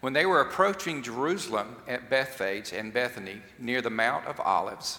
When 0.00 0.14
they 0.14 0.26
were 0.26 0.40
approaching 0.40 1.00
Jerusalem 1.00 1.76
at 1.86 2.10
Bethphage 2.10 2.72
and 2.72 2.92
Bethany 2.92 3.40
near 3.60 3.80
the 3.80 3.90
Mount 3.90 4.26
of 4.26 4.40
Olives, 4.40 4.98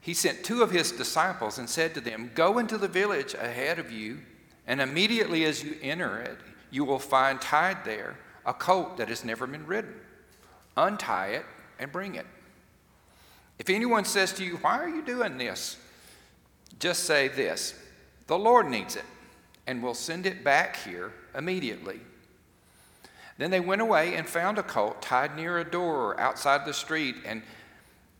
he 0.00 0.14
sent 0.14 0.44
two 0.44 0.62
of 0.62 0.70
his 0.70 0.92
disciples 0.92 1.58
and 1.58 1.68
said 1.68 1.94
to 1.94 2.00
them, 2.00 2.30
Go 2.34 2.58
into 2.58 2.78
the 2.78 2.88
village 2.88 3.34
ahead 3.34 3.78
of 3.78 3.92
you, 3.92 4.20
and 4.66 4.80
immediately 4.80 5.44
as 5.44 5.62
you 5.62 5.76
enter 5.82 6.20
it, 6.20 6.38
you 6.70 6.84
will 6.84 6.98
find 6.98 7.40
tied 7.40 7.84
there 7.84 8.16
a 8.46 8.54
colt 8.54 8.96
that 8.96 9.08
has 9.08 9.24
never 9.24 9.46
been 9.46 9.66
ridden. 9.66 9.94
Untie 10.76 11.28
it 11.28 11.44
and 11.78 11.92
bring 11.92 12.14
it. 12.14 12.26
If 13.58 13.68
anyone 13.68 14.06
says 14.06 14.32
to 14.34 14.44
you, 14.44 14.56
Why 14.56 14.78
are 14.78 14.88
you 14.88 15.04
doing 15.04 15.36
this? 15.36 15.76
Just 16.78 17.04
say 17.04 17.28
this 17.28 17.74
The 18.26 18.38
Lord 18.38 18.68
needs 18.68 18.96
it, 18.96 19.04
and 19.66 19.82
will 19.82 19.94
send 19.94 20.24
it 20.24 20.42
back 20.42 20.76
here 20.76 21.12
immediately. 21.36 22.00
Then 23.36 23.50
they 23.50 23.60
went 23.60 23.82
away 23.82 24.14
and 24.16 24.26
found 24.26 24.58
a 24.58 24.62
colt 24.62 25.02
tied 25.02 25.36
near 25.36 25.58
a 25.58 25.70
door 25.70 26.18
outside 26.20 26.64
the 26.64 26.74
street, 26.74 27.16
and 27.24 27.42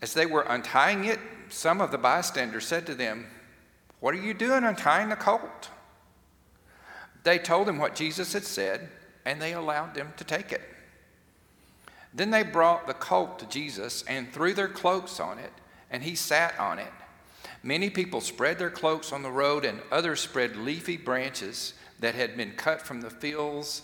as 0.03 0.15
they 0.15 0.27
were 0.27 0.43
untying 0.43 1.05
it, 1.05 1.19
some 1.49 1.81
of 1.81 1.91
the 1.91 1.99
bystanders 1.99 2.67
said 2.67 2.87
to 2.87 2.95
them, 2.95 3.27
What 4.01 4.15
are 4.15 4.23
you 4.23 4.35
doing 4.35 4.65
untying 4.65 5.09
the 5.09 5.17
colt? 5.17 5.69
They 7.23 7.39
told 7.39 7.69
him 7.69 7.79
what 7.79 7.95
Jesus 7.95 8.33
had 8.33 8.45
said, 8.45 8.89
and 9.25 9.41
they 9.41 9.53
allowed 9.53 9.95
them 9.95 10.13
to 10.17 10.25
take 10.25 10.53
it. 10.53 10.63
Then 12.15 12.31
they 12.31 12.43
brought 12.43 12.87
the 12.87 12.95
colt 12.95 13.39
to 13.41 13.47
Jesus 13.47 14.03
and 14.09 14.33
threw 14.33 14.55
their 14.55 14.69
cloaks 14.69 15.21
on 15.21 15.39
it, 15.39 15.53
and 15.91 16.03
he 16.03 16.15
sat 16.15 16.59
on 16.59 16.79
it. 16.79 16.93
Many 17.63 17.91
people 17.91 18.21
spread 18.21 18.59
their 18.59 18.71
cloaks 18.71 19.13
on 19.13 19.23
the 19.23 19.31
road, 19.31 19.65
and 19.65 19.81
others 19.93 20.21
spread 20.21 20.57
leafy 20.57 20.97
branches 20.97 21.75
that 22.01 22.15
had 22.15 22.37
been 22.37 22.53
cut 22.53 22.81
from 22.81 23.03
the 23.03 23.11
fields. 23.11 23.83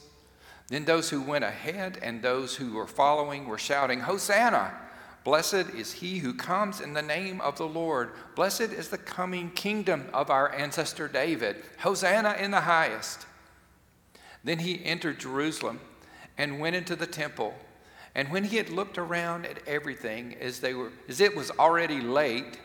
Then 0.68 0.86
those 0.86 1.10
who 1.10 1.20
went 1.20 1.44
ahead 1.44 1.98
and 2.02 2.22
those 2.22 2.56
who 2.56 2.72
were 2.72 2.86
following 2.86 3.46
were 3.46 3.58
shouting, 3.58 4.00
Hosanna! 4.00 4.72
Blessed 5.26 5.74
is 5.74 5.94
he 5.94 6.18
who 6.18 6.32
comes 6.32 6.80
in 6.80 6.94
the 6.94 7.02
name 7.02 7.40
of 7.40 7.58
the 7.58 7.66
Lord. 7.66 8.12
Blessed 8.36 8.60
is 8.60 8.90
the 8.90 8.96
coming 8.96 9.50
kingdom 9.50 10.06
of 10.14 10.30
our 10.30 10.54
ancestor 10.54 11.08
David. 11.08 11.64
Hosanna 11.78 12.36
in 12.38 12.52
the 12.52 12.60
highest. 12.60 13.26
Then 14.44 14.60
he 14.60 14.84
entered 14.84 15.18
Jerusalem 15.18 15.80
and 16.38 16.60
went 16.60 16.76
into 16.76 16.94
the 16.94 17.08
temple. 17.08 17.56
And 18.14 18.30
when 18.30 18.44
he 18.44 18.56
had 18.56 18.70
looked 18.70 18.98
around 18.98 19.46
at 19.46 19.66
everything 19.66 20.36
as 20.40 20.60
they 20.60 20.74
were 20.74 20.92
as 21.08 21.20
it 21.20 21.34
was 21.34 21.50
already 21.58 22.00
late, 22.00 22.60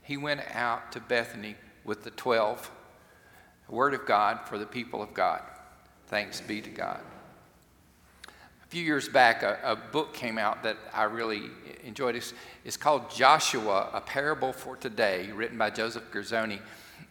he 0.00 0.16
went 0.16 0.42
out 0.54 0.92
to 0.92 1.00
Bethany 1.00 1.56
with 1.82 2.04
the 2.04 2.12
12. 2.12 2.70
word 3.68 3.92
of 3.92 4.06
God 4.06 4.38
for 4.46 4.56
the 4.56 4.66
people 4.66 5.02
of 5.02 5.14
God. 5.14 5.42
Thanks 6.06 6.40
be 6.40 6.60
to 6.60 6.70
God 6.70 7.00
few 8.68 8.82
years 8.82 9.08
back, 9.08 9.42
a, 9.42 9.58
a, 9.62 9.76
book 9.76 10.14
came 10.14 10.38
out 10.38 10.62
that 10.62 10.76
I 10.92 11.04
really 11.04 11.50
enjoyed. 11.84 12.16
It's, 12.16 12.32
it's, 12.64 12.76
called 12.76 13.10
Joshua, 13.10 13.90
A 13.92 14.00
Parable 14.00 14.52
for 14.52 14.76
Today, 14.76 15.30
written 15.32 15.58
by 15.58 15.70
Joseph 15.70 16.04
Girzone. 16.12 16.60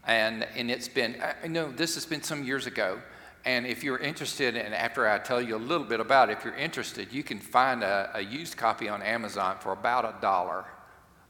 And, 0.05 0.43
and 0.55 0.69
it's 0.69 0.87
been, 0.87 1.21
I 1.43 1.47
know 1.47 1.71
this 1.71 1.95
has 1.95 2.05
been 2.05 2.23
some 2.23 2.43
years 2.43 2.65
ago. 2.65 2.99
And 3.45 3.65
if 3.65 3.83
you're 3.83 3.97
interested, 3.97 4.55
and 4.55 4.73
after 4.73 5.07
I 5.07 5.19
tell 5.19 5.41
you 5.41 5.55
a 5.55 5.57
little 5.57 5.85
bit 5.85 5.99
about 5.99 6.29
it, 6.29 6.37
if 6.37 6.45
you're 6.45 6.55
interested, 6.55 7.11
you 7.11 7.23
can 7.23 7.39
find 7.39 7.83
a, 7.83 8.09
a 8.15 8.21
used 8.21 8.55
copy 8.55 8.87
on 8.87 9.01
Amazon 9.01 9.57
for 9.59 9.73
about 9.73 10.05
a 10.05 10.15
dollar. 10.21 10.65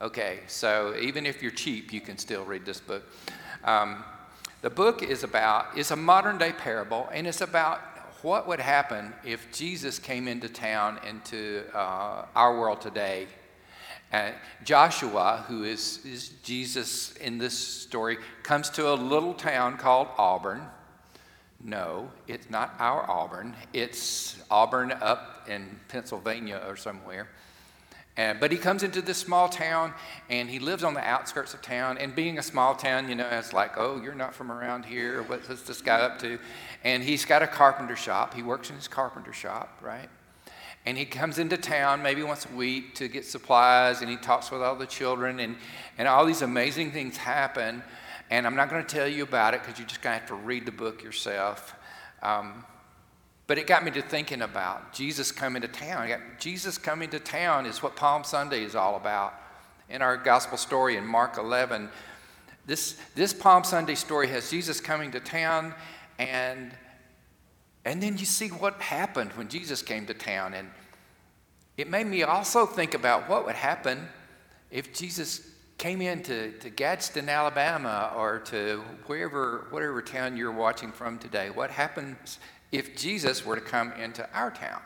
Okay, 0.02 0.42
so 0.48 0.96
even 1.00 1.26
if 1.26 1.42
you're 1.42 1.52
cheap, 1.52 1.92
you 1.92 2.02
can 2.02 2.18
still 2.18 2.46
read 2.46 2.66
this 2.66 2.80
book. 2.80 3.04
Um, 3.64 4.04
the 4.62 4.70
book 4.70 5.02
is 5.02 5.24
about, 5.24 5.78
it's 5.78 5.92
a 5.92 5.96
modern 5.96 6.38
day 6.38 6.54
parable, 6.54 7.10
and 7.12 7.26
it's 7.26 7.42
about 7.42 7.82
what 8.24 8.48
would 8.48 8.60
happen 8.60 9.14
if 9.24 9.52
Jesus 9.52 10.00
came 10.00 10.28
into 10.28 10.48
town, 10.50 11.00
into 11.08 11.64
uh, 11.74 12.26
our 12.36 12.58
world 12.58 12.82
today? 12.82 13.28
Uh, 14.12 14.32
Joshua, 14.64 15.44
who 15.48 15.64
is, 15.64 16.00
is 16.06 16.30
Jesus 16.42 17.14
in 17.18 17.38
this 17.38 17.58
story, 17.58 18.18
comes 18.42 18.70
to 18.72 18.92
a 18.92 18.96
little 18.96 19.34
town 19.34 19.78
called 19.78 20.08
Auburn. 20.18 20.62
No, 21.62 22.10
it's 22.28 22.50
not 22.50 22.74
our 22.80 23.10
Auburn. 23.10 23.56
It's 23.74 24.38
Auburn 24.50 24.92
up 24.94 25.46
in 25.50 25.80
Pennsylvania 25.90 26.62
or 26.68 26.78
somewhere. 26.78 27.28
But 28.16 28.52
he 28.52 28.58
comes 28.58 28.84
into 28.84 29.02
this 29.02 29.18
small 29.18 29.50
town 29.50 29.94
and 30.30 30.50
he 30.50 30.60
lives 30.60 30.84
on 30.84 30.94
the 30.94 31.02
outskirts 31.02 31.54
of 31.54 31.62
town. 31.62 31.98
And 31.98 32.14
being 32.14 32.38
a 32.38 32.44
small 32.44 32.76
town, 32.76 33.10
you 33.10 33.16
know, 33.16 33.28
it's 33.32 33.54
like, 33.54 33.78
oh, 33.78 34.00
you're 34.02 34.16
not 34.16 34.36
from 34.36 34.52
around 34.52 34.86
here. 34.86 35.24
What's 35.24 35.48
this 35.48 35.82
guy 35.82 36.00
up 36.00 36.20
to? 36.20 36.38
And 36.84 37.04
he's 37.04 37.26
got 37.26 37.42
a 37.42 37.48
carpenter 37.48 37.96
shop. 37.96 38.34
He 38.34 38.44
works 38.44 38.70
in 38.70 38.76
his 38.76 38.88
carpenter 38.88 39.34
shop, 39.34 39.80
right? 39.82 40.10
And 40.86 40.98
he 40.98 41.06
comes 41.06 41.40
into 41.40 41.58
town 41.58 42.04
maybe 42.04 42.24
once 42.24 42.46
a 42.46 42.56
week 42.56 42.96
to 42.96 43.08
get 43.08 43.26
supplies 43.26 44.02
and 44.02 44.10
he 44.10 44.18
talks 44.18 44.52
with 44.52 44.62
all 44.62 44.76
the 44.76 44.86
children 44.86 45.40
and, 45.40 45.56
and 45.98 46.08
all 46.08 46.26
these 46.26 46.42
amazing 46.42 46.92
things 46.92 47.16
happen. 47.16 47.82
And 48.30 48.46
I'm 48.46 48.56
not 48.56 48.70
going 48.70 48.84
to 48.86 48.96
tell 48.96 49.08
you 49.08 49.24
about 49.24 49.54
it 49.54 49.62
because 49.62 49.80
you're 49.80 49.88
just 49.88 50.02
going 50.02 50.14
to 50.14 50.20
have 50.20 50.28
to 50.28 50.36
read 50.36 50.66
the 50.66 50.72
book 50.72 51.02
yourself. 51.02 51.76
Um, 52.22 52.66
but 53.48 53.58
it 53.58 53.68
got 53.68 53.84
me 53.84 53.92
to 53.92 54.02
thinking 54.02 54.42
about 54.42 54.94
Jesus 54.94 55.32
coming 55.32 55.62
to 55.62 55.68
town. 55.68 56.10
Jesus 56.40 56.78
coming 56.78 57.10
to 57.10 57.20
town 57.20 57.66
is 57.66 57.84
what 57.84 57.96
Palm 57.96 58.24
Sunday 58.24 58.64
is 58.64 58.76
all 58.76 58.96
about. 58.96 59.34
In 59.90 60.02
our 60.02 60.16
gospel 60.16 60.58
story 60.58 60.96
in 60.96 61.06
Mark 61.06 61.38
11, 61.38 61.90
this, 62.66 62.98
this 63.16 63.34
Palm 63.34 63.64
Sunday 63.64 63.96
story 63.96 64.28
has 64.30 64.50
Jesus 64.50 64.80
coming 64.80 65.12
to 65.12 65.20
town, 65.20 65.74
and, 66.18 66.72
and 67.84 68.02
then 68.02 68.18
you 68.18 68.26
see 68.26 68.48
what 68.48 68.76
happened 68.76 69.32
when 69.34 69.50
Jesus 69.50 69.82
came 69.82 70.06
to 70.06 70.14
town. 70.14 70.54
And 70.54 70.70
it 71.76 71.90
made 71.90 72.08
me 72.08 72.24
also 72.24 72.66
think 72.66 72.94
about 72.94 73.28
what 73.28 73.46
would 73.46 73.56
happen 73.56 74.08
if 74.72 74.94
Jesus 74.94 75.50
came 75.78 76.02
into 76.02 76.52
to 76.60 76.70
Gadsden, 76.70 77.28
Alabama, 77.28 78.14
or 78.16 78.40
to 78.40 78.82
wherever, 79.08 79.68
whatever 79.70 80.02
town 80.02 80.38
you're 80.38 80.52
watching 80.52 80.94
from 80.94 81.18
today. 81.18 81.50
What 81.50 81.72
happens 81.72 82.40
if 82.74 82.98
Jesus 82.98 83.46
were 83.46 83.56
to 83.56 83.62
come 83.62 83.94
into 83.94 84.28
our 84.34 84.52
town. 84.52 84.82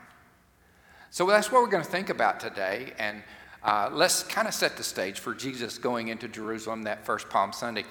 So 1.10 1.26
that's 1.26 1.50
what 1.50 1.62
we're 1.62 1.70
going 1.70 1.82
to 1.82 1.90
think 1.90 2.10
about 2.10 2.38
today. 2.38 2.92
And 2.98 3.22
uh, 3.64 3.88
let's 3.90 4.22
kind 4.22 4.46
of 4.46 4.52
set 4.52 4.76
the 4.76 4.84
stage 4.84 5.18
for 5.18 5.34
Jesus 5.34 5.78
going 5.78 6.08
into 6.08 6.28
Jerusalem 6.28 6.82
that 6.82 7.06
first 7.06 7.30
Palm 7.30 7.52
Sunday. 7.52 7.84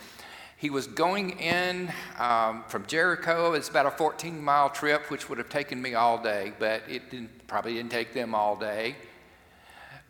He 0.55 0.69
was 0.69 0.85
going 0.85 1.31
in 1.39 1.91
um, 2.19 2.63
from 2.67 2.85
Jericho. 2.85 3.53
It's 3.53 3.69
about 3.69 3.87
a 3.87 3.91
14 3.91 4.41
mile 4.41 4.69
trip, 4.69 5.09
which 5.09 5.29
would 5.29 5.39
have 5.39 5.49
taken 5.49 5.81
me 5.81 5.95
all 5.95 6.21
day, 6.21 6.53
but 6.59 6.83
it 6.87 7.09
didn't, 7.09 7.47
probably 7.47 7.73
didn't 7.73 7.91
take 7.91 8.13
them 8.13 8.35
all 8.35 8.55
day. 8.55 8.95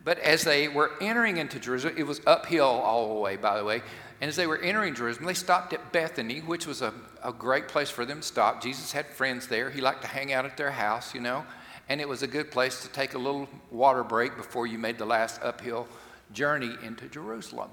But 0.03 0.19
as 0.19 0.43
they 0.43 0.67
were 0.67 0.91
entering 1.01 1.37
into 1.37 1.59
Jerusalem, 1.59 1.95
it 1.97 2.03
was 2.03 2.21
uphill 2.27 2.65
all 2.65 3.13
the 3.13 3.19
way, 3.19 3.37
by 3.37 3.57
the 3.57 3.63
way. 3.63 3.81
And 4.19 4.29
as 4.29 4.35
they 4.35 4.47
were 4.47 4.57
entering 4.57 4.95
Jerusalem, 4.95 5.27
they 5.27 5.33
stopped 5.33 5.73
at 5.73 5.91
Bethany, 5.91 6.39
which 6.39 6.65
was 6.65 6.81
a, 6.81 6.93
a 7.23 7.31
great 7.31 7.67
place 7.67 7.89
for 7.89 8.03
them 8.05 8.21
to 8.21 8.27
stop. 8.27 8.63
Jesus 8.63 8.91
had 8.91 9.05
friends 9.07 9.47
there. 9.47 9.69
He 9.69 9.79
liked 9.79 10.01
to 10.01 10.07
hang 10.07 10.33
out 10.33 10.45
at 10.45 10.57
their 10.57 10.71
house, 10.71 11.13
you 11.13 11.21
know, 11.21 11.45
and 11.87 12.01
it 12.01 12.09
was 12.09 12.23
a 12.23 12.27
good 12.27 12.49
place 12.49 12.81
to 12.81 12.89
take 12.89 13.13
a 13.13 13.17
little 13.19 13.47
water 13.71 14.03
break 14.03 14.35
before 14.35 14.65
you 14.65 14.79
made 14.79 14.97
the 14.97 15.05
last 15.05 15.39
uphill 15.43 15.87
journey 16.33 16.73
into 16.83 17.07
Jerusalem. 17.07 17.69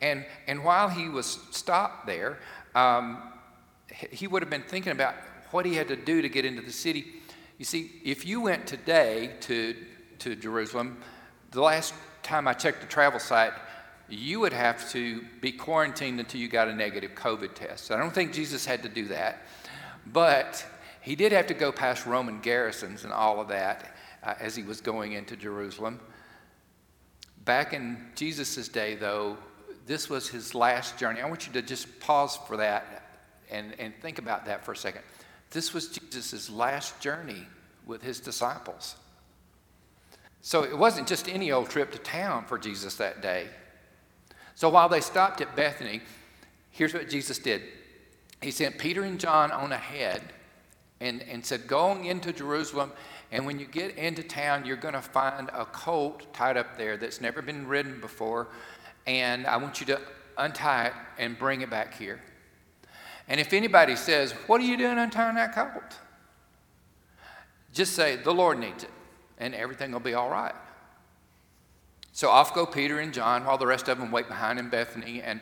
And, 0.00 0.24
and 0.46 0.64
while 0.64 0.88
he 0.88 1.08
was 1.08 1.38
stopped 1.50 2.06
there, 2.06 2.38
um, 2.74 3.22
he 4.10 4.26
would 4.26 4.42
have 4.42 4.50
been 4.50 4.62
thinking 4.62 4.92
about 4.92 5.14
what 5.50 5.66
he 5.66 5.74
had 5.74 5.88
to 5.88 5.96
do 5.96 6.22
to 6.22 6.28
get 6.28 6.44
into 6.44 6.62
the 6.62 6.72
city. 6.72 7.06
You 7.58 7.64
see, 7.64 7.90
if 8.04 8.24
you 8.24 8.40
went 8.40 8.66
today 8.66 9.32
to, 9.40 9.74
to 10.20 10.36
Jerusalem, 10.36 10.98
the 11.50 11.60
last 11.60 11.92
time 12.22 12.46
I 12.46 12.52
checked 12.52 12.80
the 12.80 12.86
travel 12.86 13.18
site, 13.18 13.52
you 14.12 14.40
would 14.40 14.52
have 14.52 14.90
to 14.90 15.22
be 15.40 15.52
quarantined 15.52 16.20
until 16.20 16.40
you 16.40 16.48
got 16.48 16.68
a 16.68 16.74
negative 16.74 17.12
COVID 17.14 17.54
test. 17.54 17.90
I 17.90 17.96
don't 17.96 18.12
think 18.12 18.32
Jesus 18.32 18.64
had 18.66 18.82
to 18.82 18.88
do 18.88 19.08
that, 19.08 19.46
but 20.06 20.64
he 21.00 21.14
did 21.16 21.32
have 21.32 21.46
to 21.48 21.54
go 21.54 21.72
past 21.72 22.06
Roman 22.06 22.40
garrisons 22.40 23.04
and 23.04 23.12
all 23.12 23.40
of 23.40 23.48
that 23.48 23.94
uh, 24.22 24.34
as 24.40 24.54
he 24.54 24.62
was 24.62 24.80
going 24.80 25.12
into 25.12 25.36
Jerusalem. 25.36 26.00
Back 27.44 27.72
in 27.72 28.06
Jesus' 28.14 28.68
day, 28.68 28.96
though, 28.96 29.36
this 29.86 30.10
was 30.10 30.28
his 30.28 30.54
last 30.54 30.98
journey. 30.98 31.20
I 31.20 31.28
want 31.28 31.46
you 31.46 31.52
to 31.54 31.62
just 31.62 32.00
pause 32.00 32.38
for 32.46 32.56
that 32.58 33.18
and, 33.50 33.74
and 33.78 33.94
think 34.00 34.18
about 34.18 34.44
that 34.46 34.64
for 34.64 34.72
a 34.72 34.76
second. 34.76 35.02
This 35.50 35.74
was 35.74 35.88
Jesus' 35.88 36.50
last 36.50 37.00
journey 37.00 37.46
with 37.86 38.02
his 38.02 38.20
disciples. 38.20 38.96
So 40.42 40.62
it 40.62 40.76
wasn't 40.76 41.08
just 41.08 41.28
any 41.28 41.50
old 41.50 41.68
trip 41.68 41.90
to 41.92 41.98
town 41.98 42.44
for 42.44 42.58
Jesus 42.58 42.94
that 42.96 43.20
day. 43.20 43.48
So 44.60 44.68
while 44.68 44.90
they 44.90 45.00
stopped 45.00 45.40
at 45.40 45.56
Bethany, 45.56 46.02
here's 46.70 46.92
what 46.92 47.08
Jesus 47.08 47.38
did 47.38 47.62
He 48.42 48.50
sent 48.50 48.76
Peter 48.76 49.04
and 49.04 49.18
John 49.18 49.50
on 49.50 49.72
ahead 49.72 50.20
and, 51.00 51.22
and 51.22 51.42
said, 51.42 51.66
Going 51.66 52.04
into 52.04 52.30
Jerusalem, 52.30 52.92
and 53.32 53.46
when 53.46 53.58
you 53.58 53.64
get 53.64 53.96
into 53.96 54.22
town, 54.22 54.66
you're 54.66 54.76
going 54.76 54.92
to 54.92 55.00
find 55.00 55.48
a 55.54 55.64
colt 55.64 56.30
tied 56.34 56.58
up 56.58 56.76
there 56.76 56.98
that's 56.98 57.22
never 57.22 57.40
been 57.40 57.66
ridden 57.66 58.02
before, 58.02 58.48
and 59.06 59.46
I 59.46 59.56
want 59.56 59.80
you 59.80 59.86
to 59.86 60.00
untie 60.36 60.88
it 60.88 60.92
and 61.16 61.38
bring 61.38 61.62
it 61.62 61.70
back 61.70 61.94
here. 61.94 62.20
And 63.28 63.40
if 63.40 63.54
anybody 63.54 63.96
says, 63.96 64.32
What 64.46 64.60
are 64.60 64.64
you 64.64 64.76
doing 64.76 64.98
untying 64.98 65.36
that 65.36 65.54
colt? 65.54 65.98
Just 67.72 67.94
say, 67.94 68.16
The 68.16 68.34
Lord 68.34 68.58
needs 68.58 68.84
it, 68.84 68.90
and 69.38 69.54
everything 69.54 69.90
will 69.90 70.00
be 70.00 70.12
all 70.12 70.28
right. 70.28 70.54
So 72.20 72.28
off 72.28 72.52
go 72.52 72.66
Peter 72.66 72.98
and 72.98 73.14
John 73.14 73.46
while 73.46 73.56
the 73.56 73.66
rest 73.66 73.88
of 73.88 73.98
them 73.98 74.10
wait 74.10 74.28
behind 74.28 74.58
in 74.58 74.68
Bethany. 74.68 75.22
And 75.22 75.40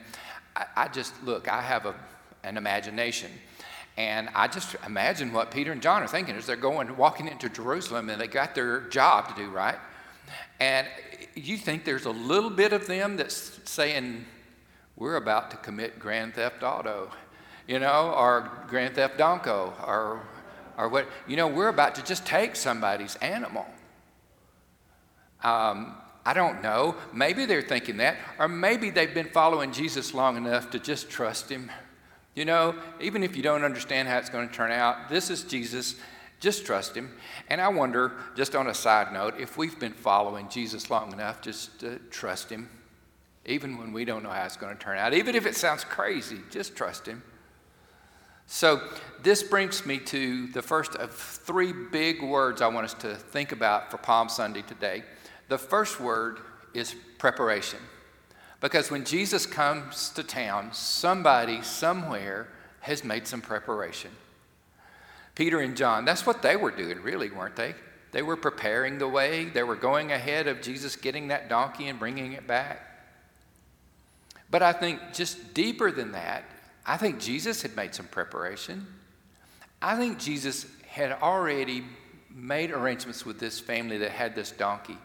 I, 0.54 0.66
I 0.76 0.86
just, 0.86 1.12
look, 1.24 1.48
I 1.48 1.60
have 1.60 1.86
a, 1.86 1.94
an 2.44 2.56
imagination. 2.56 3.32
And 3.96 4.28
I 4.32 4.46
just 4.46 4.76
imagine 4.86 5.32
what 5.32 5.50
Peter 5.50 5.72
and 5.72 5.82
John 5.82 6.04
are 6.04 6.06
thinking 6.06 6.36
as 6.36 6.46
they're 6.46 6.54
going, 6.54 6.96
walking 6.96 7.26
into 7.26 7.48
Jerusalem 7.48 8.10
and 8.10 8.20
they 8.20 8.28
got 8.28 8.54
their 8.54 8.82
job 8.90 9.28
to 9.28 9.34
do, 9.34 9.50
right? 9.50 9.74
And 10.60 10.86
you 11.34 11.56
think 11.56 11.84
there's 11.84 12.04
a 12.04 12.12
little 12.12 12.48
bit 12.48 12.72
of 12.72 12.86
them 12.86 13.16
that's 13.16 13.58
saying, 13.68 14.24
We're 14.94 15.16
about 15.16 15.50
to 15.50 15.56
commit 15.56 15.98
grand 15.98 16.34
theft 16.34 16.62
auto 16.62 17.10
you 17.66 17.80
know, 17.80 18.14
or 18.16 18.52
Grand 18.68 18.94
Theft 18.94 19.18
Donko, 19.18 19.72
or, 19.84 20.22
or 20.78 20.88
what, 20.88 21.08
you 21.26 21.36
know, 21.36 21.48
we're 21.48 21.68
about 21.68 21.96
to 21.96 22.04
just 22.04 22.24
take 22.24 22.54
somebody's 22.54 23.16
animal. 23.16 23.66
Um, 25.42 25.96
I 26.28 26.34
don't 26.34 26.62
know. 26.62 26.94
Maybe 27.14 27.46
they're 27.46 27.62
thinking 27.62 27.96
that, 27.96 28.18
or 28.38 28.48
maybe 28.48 28.90
they've 28.90 29.14
been 29.14 29.30
following 29.30 29.72
Jesus 29.72 30.12
long 30.12 30.36
enough 30.36 30.68
to 30.72 30.78
just 30.78 31.08
trust 31.08 31.48
him. 31.48 31.70
You 32.34 32.44
know, 32.44 32.74
even 33.00 33.22
if 33.22 33.34
you 33.34 33.42
don't 33.42 33.64
understand 33.64 34.08
how 34.08 34.18
it's 34.18 34.28
going 34.28 34.46
to 34.46 34.54
turn 34.54 34.70
out, 34.70 35.08
this 35.08 35.30
is 35.30 35.42
Jesus. 35.42 35.94
Just 36.38 36.66
trust 36.66 36.94
him. 36.94 37.16
And 37.48 37.62
I 37.62 37.68
wonder, 37.68 38.12
just 38.36 38.54
on 38.54 38.66
a 38.66 38.74
side 38.74 39.10
note, 39.10 39.40
if 39.40 39.56
we've 39.56 39.80
been 39.80 39.94
following 39.94 40.50
Jesus 40.50 40.90
long 40.90 41.14
enough, 41.14 41.40
just 41.40 41.80
to 41.80 41.98
trust 42.10 42.50
him, 42.50 42.68
even 43.46 43.78
when 43.78 43.94
we 43.94 44.04
don't 44.04 44.22
know 44.22 44.28
how 44.28 44.44
it's 44.44 44.58
going 44.58 44.76
to 44.76 44.84
turn 44.84 44.98
out. 44.98 45.14
Even 45.14 45.34
if 45.34 45.46
it 45.46 45.56
sounds 45.56 45.82
crazy, 45.82 46.40
just 46.50 46.76
trust 46.76 47.06
him. 47.06 47.22
So, 48.46 48.82
this 49.22 49.42
brings 49.42 49.86
me 49.86 49.98
to 49.98 50.48
the 50.48 50.60
first 50.60 50.94
of 50.96 51.14
three 51.14 51.72
big 51.72 52.22
words 52.22 52.60
I 52.60 52.68
want 52.68 52.84
us 52.84 52.94
to 52.94 53.14
think 53.14 53.52
about 53.52 53.90
for 53.90 53.96
Palm 53.96 54.28
Sunday 54.28 54.60
today. 54.60 55.04
The 55.48 55.58
first 55.58 56.00
word 56.00 56.38
is 56.74 56.94
preparation. 57.18 57.80
Because 58.60 58.90
when 58.90 59.04
Jesus 59.04 59.46
comes 59.46 60.10
to 60.10 60.22
town, 60.22 60.70
somebody 60.72 61.62
somewhere 61.62 62.48
has 62.80 63.04
made 63.04 63.26
some 63.26 63.40
preparation. 63.40 64.10
Peter 65.34 65.60
and 65.60 65.76
John, 65.76 66.04
that's 66.04 66.26
what 66.26 66.42
they 66.42 66.56
were 66.56 66.70
doing, 66.70 67.00
really, 67.02 67.30
weren't 67.30 67.56
they? 67.56 67.74
They 68.10 68.22
were 68.22 68.36
preparing 68.36 68.98
the 68.98 69.08
way, 69.08 69.44
they 69.44 69.62
were 69.62 69.76
going 69.76 70.10
ahead 70.10 70.48
of 70.48 70.62
Jesus 70.62 70.96
getting 70.96 71.28
that 71.28 71.48
donkey 71.48 71.88
and 71.88 71.98
bringing 71.98 72.32
it 72.32 72.46
back. 72.46 72.82
But 74.50 74.62
I 74.62 74.72
think 74.72 75.00
just 75.12 75.54
deeper 75.54 75.92
than 75.92 76.12
that 76.12 76.44
I 76.88 76.96
think 76.96 77.20
Jesus 77.20 77.60
had 77.60 77.76
made 77.76 77.94
some 77.94 78.06
preparation. 78.06 78.86
I 79.82 79.96
think 79.96 80.18
Jesus 80.18 80.64
had 80.86 81.12
already 81.12 81.84
made 82.34 82.70
arrangements 82.70 83.26
with 83.26 83.38
this 83.38 83.60
family 83.60 83.98
that 83.98 84.10
had 84.10 84.34
this 84.34 84.50
donkey 84.50 84.96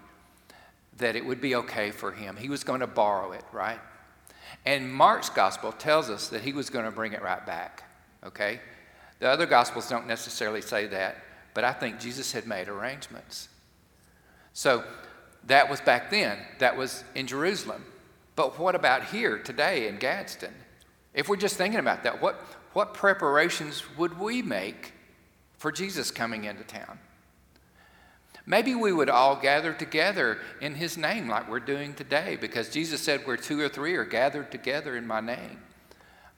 that 0.98 1.16
it 1.16 1.26
would 1.26 1.42
be 1.42 1.56
okay 1.56 1.92
for 1.92 2.12
him. 2.12 2.36
He 2.36 2.50
was 2.50 2.64
going 2.64 2.82
to 2.82 2.88
borrow 2.88 3.32
it, 3.32 3.44
right? 3.52 3.80
And 4.66 4.94
Mark's 4.94 5.30
gospel 5.30 5.72
tells 5.72 6.10
us 6.10 6.30
that 6.30 6.42
he 6.42 6.54
was 6.54 6.70
going 6.70 6.86
to 6.86 6.92
bring 6.92 7.14
it 7.14 7.22
right 7.22 7.46
back, 7.46 7.84
okay? 8.24 8.60
The 9.20 9.28
other 9.30 9.46
gospels 9.46 9.90
don't 9.90 10.08
necessarily 10.08 10.62
say 10.62 10.88
that, 10.88 11.18
but 11.54 11.64
I 11.64 11.74
think 11.74 12.00
Jesus 12.00 12.32
had 12.32 12.48
made 12.48 12.68
arrangements. 12.68 13.50
So 14.54 14.84
that 15.48 15.70
was 15.70 15.82
back 15.82 16.12
then, 16.12 16.38
that 16.60 16.78
was 16.78 17.04
in 17.16 17.28
Jerusalem. 17.28 17.84
But 18.36 18.58
what 18.60 18.76
about 18.76 19.06
here 19.06 19.38
today 19.38 19.88
in 19.88 19.98
Gadsden? 19.98 20.54
If 21.14 21.30
we're 21.30 21.36
just 21.36 21.58
thinking 21.58 21.80
about 21.80 22.04
that, 22.04 22.22
what, 22.22 22.36
what 22.74 22.94
preparations 22.94 23.84
would 23.98 24.20
we 24.20 24.42
make 24.42 24.94
for 25.58 25.72
Jesus 25.72 26.12
coming 26.12 26.46
into 26.46 26.64
town? 26.64 27.00
Maybe 28.46 28.76
we 28.76 28.92
would 28.92 29.10
all 29.10 29.38
gather 29.38 29.74
together 29.74 30.40
in 30.60 30.76
his 30.76 30.98
name 30.98 31.30
like 31.30 31.50
we're 31.50 31.62
doing 31.62 31.94
today 31.94 32.38
because 32.40 32.70
Jesus 32.70 33.02
said, 33.02 33.26
Where 33.26 33.38
two 33.38 33.62
or 33.62 33.70
three 33.70 33.96
are 33.96 34.04
gathered 34.04 34.52
together 34.52 34.98
in 34.98 35.08
my 35.08 35.22
name, 35.22 35.60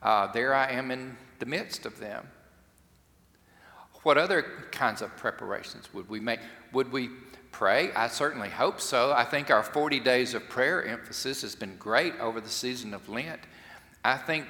uh, 0.03 0.31
there 0.31 0.53
I 0.53 0.71
am 0.71 0.91
in 0.91 1.17
the 1.39 1.47
midst 1.47 1.85
of 1.85 1.99
them. 1.99 2.27
What 4.03 4.19
other 4.19 4.45
kinds 4.71 5.01
of 5.01 5.17
preparations 5.17 5.91
would 5.93 6.07
we 6.07 6.19
make? 6.19 6.39
Would 6.73 6.91
we 6.91 7.09
pray? 7.51 7.91
I 7.93 8.07
certainly 8.07 8.49
hope 8.49 8.79
so. 8.79 9.11
I 9.11 9.23
think 9.23 9.49
our 9.49 9.63
40 9.63 9.99
days 9.99 10.35
of 10.35 10.47
prayer 10.47 10.85
emphasis 10.85 11.41
has 11.41 11.55
been 11.55 11.75
great 11.77 12.13
over 12.19 12.39
the 12.39 12.49
season 12.49 12.93
of 12.93 13.09
Lent. 13.09 13.39
I 14.03 14.17
think 14.17 14.45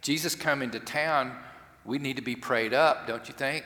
Jesus 0.00 0.34
coming 0.34 0.72
to 0.72 0.80
town, 0.80 1.36
we 1.84 1.98
need 1.98 2.16
to 2.16 2.22
be 2.22 2.34
prayed 2.34 2.74
up, 2.74 3.06
don't 3.06 3.28
you 3.28 3.34
think? 3.34 3.64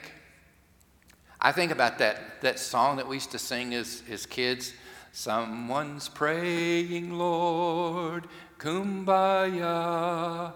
I 1.42 1.52
think 1.52 1.72
about 1.72 1.98
that, 1.98 2.42
that 2.42 2.58
song 2.58 2.96
that 2.96 3.08
we 3.08 3.16
used 3.16 3.30
to 3.30 3.38
sing 3.38 3.72
as, 3.72 4.02
as 4.10 4.26
kids. 4.26 4.74
Someone's 5.12 6.08
praying, 6.08 7.14
Lord, 7.14 8.26
kumbaya. 8.58 10.52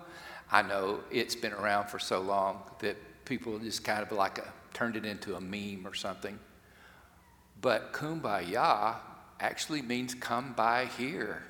I 0.52 0.62
know 0.62 1.00
it's 1.10 1.34
been 1.34 1.54
around 1.54 1.88
for 1.88 1.98
so 1.98 2.20
long 2.20 2.62
that 2.80 2.96
people 3.24 3.58
just 3.58 3.82
kind 3.82 4.02
of 4.02 4.12
like 4.12 4.38
a, 4.38 4.52
turned 4.74 4.96
it 4.96 5.06
into 5.06 5.36
a 5.36 5.40
meme 5.40 5.86
or 5.86 5.94
something. 5.94 6.38
But 7.62 7.94
kumbaya 7.94 8.96
actually 9.40 9.80
means 9.80 10.14
come 10.14 10.52
by 10.52 10.84
here. 10.98 11.42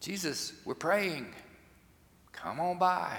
Jesus, 0.00 0.54
we're 0.64 0.74
praying. 0.74 1.26
Come 2.32 2.58
on 2.58 2.78
by. 2.78 3.18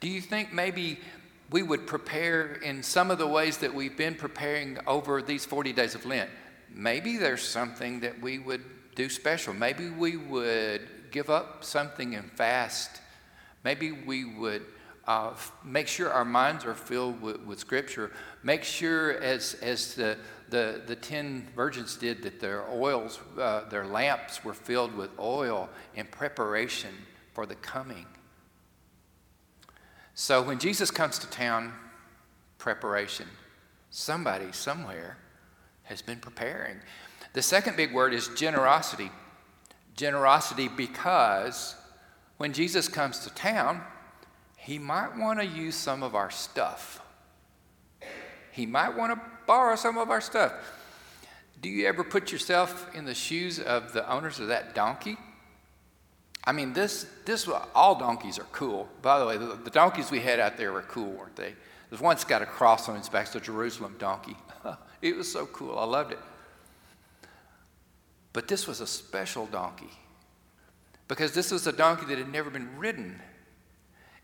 Do 0.00 0.08
you 0.08 0.20
think 0.20 0.52
maybe 0.52 1.00
we 1.54 1.62
would 1.62 1.86
prepare 1.86 2.54
in 2.54 2.82
some 2.82 3.12
of 3.12 3.18
the 3.18 3.28
ways 3.28 3.58
that 3.58 3.72
we've 3.72 3.96
been 3.96 4.16
preparing 4.16 4.76
over 4.88 5.22
these 5.22 5.44
40 5.44 5.72
days 5.72 5.94
of 5.94 6.04
Lent? 6.04 6.28
Maybe 6.74 7.16
there's 7.16 7.46
something 7.46 8.00
that 8.00 8.20
we 8.20 8.40
would 8.40 8.64
do 8.96 9.08
special. 9.08 9.54
Maybe 9.54 9.88
we 9.88 10.16
would 10.16 10.80
give 11.12 11.30
up 11.30 11.62
something 11.62 12.16
and 12.16 12.28
fast. 12.32 13.00
Maybe 13.62 13.92
we 13.92 14.24
would 14.24 14.66
uh, 15.06 15.34
make 15.64 15.86
sure 15.86 16.10
our 16.10 16.24
minds 16.24 16.64
are 16.64 16.74
filled 16.74 17.22
with, 17.22 17.38
with, 17.42 17.60
Scripture. 17.60 18.10
Make 18.42 18.64
sure, 18.64 19.12
as, 19.22 19.54
as 19.62 19.94
the, 19.94 20.18
the, 20.48 20.82
the 20.88 20.96
ten 20.96 21.46
virgins 21.54 21.96
did, 21.96 22.24
that 22.24 22.40
their 22.40 22.68
oils, 22.68 23.20
uh, 23.38 23.68
their 23.68 23.86
lamps 23.86 24.44
were 24.44 24.54
filled 24.54 24.96
with 24.96 25.10
oil 25.20 25.68
in 25.94 26.06
preparation 26.06 26.90
for 27.32 27.46
the 27.46 27.54
coming. 27.54 28.06
So 30.14 30.42
when 30.42 30.58
Jesus 30.58 30.90
comes 30.90 31.18
to 31.18 31.28
town, 31.28 31.72
preparation. 32.64 33.26
Somebody 33.90 34.50
somewhere 34.52 35.18
has 35.82 36.00
been 36.00 36.18
preparing. 36.18 36.76
The 37.34 37.42
second 37.42 37.76
big 37.76 37.92
word 37.92 38.14
is 38.14 38.28
generosity. 38.28 39.10
Generosity 39.96 40.68
because 40.68 41.76
when 42.38 42.54
Jesus 42.54 42.88
comes 42.88 43.18
to 43.18 43.34
town, 43.34 43.82
he 44.56 44.78
might 44.78 45.14
want 45.14 45.40
to 45.40 45.44
use 45.44 45.74
some 45.74 46.02
of 46.02 46.14
our 46.14 46.30
stuff. 46.30 47.02
He 48.50 48.64
might 48.64 48.96
want 48.96 49.12
to 49.12 49.20
borrow 49.46 49.76
some 49.76 49.98
of 49.98 50.08
our 50.08 50.22
stuff. 50.22 50.54
Do 51.60 51.68
you 51.68 51.86
ever 51.86 52.02
put 52.02 52.32
yourself 52.32 52.94
in 52.94 53.04
the 53.04 53.14
shoes 53.14 53.60
of 53.60 53.92
the 53.92 54.10
owners 54.10 54.40
of 54.40 54.48
that 54.48 54.74
donkey? 54.74 55.18
I 56.46 56.52
mean, 56.52 56.72
this, 56.74 57.06
this, 57.24 57.48
all 57.74 57.94
donkeys 57.94 58.38
are 58.38 58.46
cool. 58.52 58.88
By 59.00 59.18
the 59.18 59.26
way, 59.26 59.36
the, 59.38 59.58
the 59.64 59.70
donkeys 59.70 60.10
we 60.10 60.20
had 60.20 60.38
out 60.38 60.56
there 60.56 60.72
were 60.72 60.82
cool, 60.82 61.10
weren't 61.10 61.36
they? 61.36 61.54
There's 61.88 62.02
one 62.02 62.14
that's 62.14 62.24
got 62.24 62.42
a 62.42 62.46
cross 62.46 62.88
on 62.88 62.96
its 62.96 63.08
back, 63.08 63.30
the 63.30 63.40
Jerusalem 63.40 63.96
donkey. 63.98 64.36
it 65.02 65.16
was 65.16 65.30
so 65.30 65.46
cool. 65.46 65.78
I 65.78 65.84
loved 65.84 66.12
it. 66.12 66.18
But 68.32 68.48
this 68.48 68.66
was 68.66 68.80
a 68.80 68.86
special 68.86 69.46
donkey 69.46 69.90
because 71.08 71.32
this 71.32 71.50
was 71.50 71.66
a 71.66 71.72
donkey 71.72 72.06
that 72.06 72.18
had 72.18 72.32
never 72.32 72.50
been 72.50 72.68
ridden. 72.76 73.20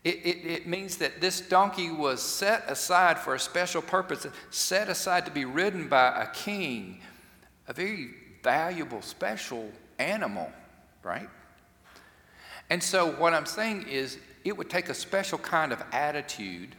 It, 0.03 0.15
it, 0.15 0.45
it, 0.45 0.67
means 0.67 0.97
that 0.97 1.21
this 1.21 1.41
donkey 1.41 1.91
was 1.91 2.21
set 2.21 2.65
aside 2.67 3.19
for 3.19 3.35
a 3.35 3.39
special 3.39 3.81
purpose, 3.83 4.25
set 4.49 4.89
aside 4.89 5.25
to 5.25 5.31
be 5.31 5.45
ridden 5.45 5.87
by 5.87 6.23
a 6.23 6.27
king, 6.31 7.01
a 7.67 7.73
very 7.73 8.09
valuable, 8.43 9.03
special 9.03 9.71
animal, 9.99 10.51
right? 11.03 11.29
And 12.71 12.81
so, 12.81 13.11
what 13.11 13.33
I'm 13.33 13.45
saying 13.45 13.89
is, 13.89 14.17
it 14.45 14.57
would 14.57 14.69
take 14.69 14.87
a 14.87 14.93
special 14.93 15.37
kind 15.37 15.73
of 15.73 15.83
attitude 15.91 16.73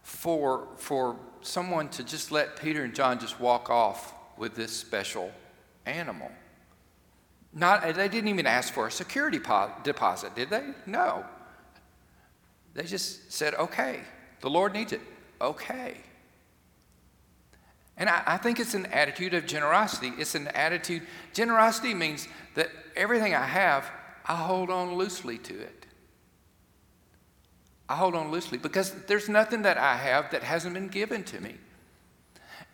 for, 0.00 0.68
for 0.78 1.16
someone 1.42 1.90
to 1.90 2.02
just 2.02 2.32
let 2.32 2.58
Peter 2.58 2.82
and 2.82 2.94
John 2.94 3.18
just 3.18 3.38
walk 3.38 3.68
off 3.68 4.14
with 4.38 4.54
this 4.54 4.72
special 4.74 5.32
animal. 5.84 6.30
Not, 7.52 7.82
they 7.94 8.08
didn't 8.08 8.28
even 8.28 8.46
ask 8.46 8.72
for 8.72 8.86
a 8.86 8.90
security 8.90 9.38
deposit, 9.84 10.34
did 10.34 10.48
they? 10.48 10.64
No. 10.86 11.26
They 12.72 12.84
just 12.84 13.30
said, 13.30 13.52
okay, 13.56 14.00
the 14.40 14.48
Lord 14.48 14.72
needs 14.72 14.94
it. 14.94 15.02
Okay. 15.42 15.98
And 17.98 18.08
I, 18.08 18.22
I, 18.26 18.36
think 18.38 18.58
it's 18.58 18.72
an 18.72 18.86
attitude 18.86 19.34
of 19.34 19.44
generosity. 19.44 20.12
It's 20.16 20.34
an 20.34 20.48
attitude, 20.48 21.02
generosity 21.34 21.92
means 21.92 22.28
that 22.54 22.70
everything 22.96 23.34
I 23.34 23.44
have, 23.44 23.90
I 24.26 24.36
hold 24.36 24.70
on 24.70 24.94
loosely 24.94 25.38
to 25.38 25.58
it. 25.58 25.86
I 27.88 27.96
hold 27.96 28.14
on 28.14 28.30
loosely 28.30 28.58
because 28.58 28.92
there's 29.06 29.28
nothing 29.28 29.62
that 29.62 29.76
I 29.76 29.96
have 29.96 30.30
that 30.30 30.44
hasn't 30.44 30.74
been 30.74 30.88
given 30.88 31.24
to 31.24 31.40
me. 31.40 31.56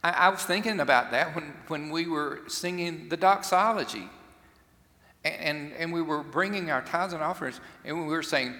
I, 0.05 0.11
I 0.11 0.29
was 0.29 0.43
thinking 0.43 0.81
about 0.81 1.11
that 1.13 1.35
when, 1.35 1.55
when 1.69 1.91
we 1.91 2.07
were 2.07 2.41
singing 2.49 3.09
the 3.09 3.17
doxology 3.17 4.09
and, 5.25 5.35
and, 5.35 5.73
and 5.73 5.93
we 5.93 6.03
were 6.03 6.23
bringing 6.23 6.71
our 6.71 6.83
tithes 6.83 7.15
and 7.15 7.23
offerings 7.23 7.61
and 7.85 7.99
we 7.99 8.07
were 8.07 8.23
saying, 8.23 8.55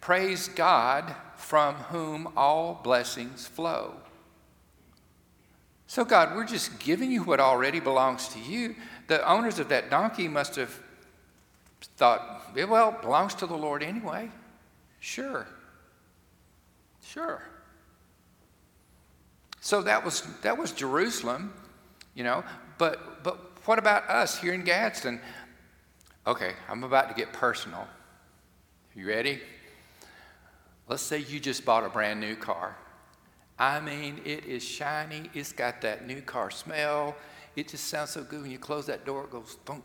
Praise 0.00 0.48
God 0.48 1.14
from 1.36 1.74
whom 1.74 2.28
all 2.36 2.80
blessings 2.82 3.46
flow. 3.46 3.94
So, 5.86 6.04
God, 6.04 6.36
we're 6.36 6.46
just 6.46 6.78
giving 6.78 7.10
you 7.10 7.22
what 7.22 7.40
already 7.40 7.80
belongs 7.80 8.28
to 8.28 8.38
you. 8.38 8.76
The 9.06 9.26
owners 9.28 9.58
of 9.58 9.70
that 9.70 9.90
donkey 9.90 10.28
must 10.28 10.56
have 10.56 10.78
thought, 11.80 12.54
well, 12.54 12.90
it 12.90 13.02
belongs 13.02 13.34
to 13.36 13.46
the 13.46 13.56
Lord 13.56 13.82
anyway. 13.82 14.30
Sure. 15.00 15.46
Sure. 17.02 17.42
So 19.60 19.82
that 19.82 20.04
was 20.04 20.22
that 20.42 20.56
was 20.56 20.72
Jerusalem, 20.72 21.52
you 22.14 22.24
know. 22.24 22.44
But 22.78 23.22
but 23.24 23.66
what 23.66 23.78
about 23.78 24.08
us 24.08 24.40
here 24.40 24.54
in 24.54 24.62
Gadsden? 24.62 25.20
Okay, 26.26 26.52
I'm 26.68 26.84
about 26.84 27.08
to 27.08 27.14
get 27.14 27.32
personal. 27.32 27.86
You 28.94 29.08
ready? 29.08 29.40
Let's 30.88 31.02
say 31.02 31.18
you 31.18 31.38
just 31.38 31.64
bought 31.64 31.84
a 31.84 31.88
brand 31.88 32.20
new 32.20 32.34
car. 32.34 32.76
I 33.58 33.80
mean, 33.80 34.20
it 34.24 34.44
is 34.44 34.62
shiny. 34.62 35.30
It's 35.34 35.52
got 35.52 35.80
that 35.82 36.06
new 36.06 36.22
car 36.22 36.50
smell. 36.50 37.16
It 37.56 37.68
just 37.68 37.88
sounds 37.88 38.10
so 38.10 38.22
good 38.22 38.42
when 38.42 38.50
you 38.50 38.58
close 38.58 38.86
that 38.86 39.04
door. 39.04 39.24
It 39.24 39.30
goes 39.30 39.58
thunk. 39.64 39.84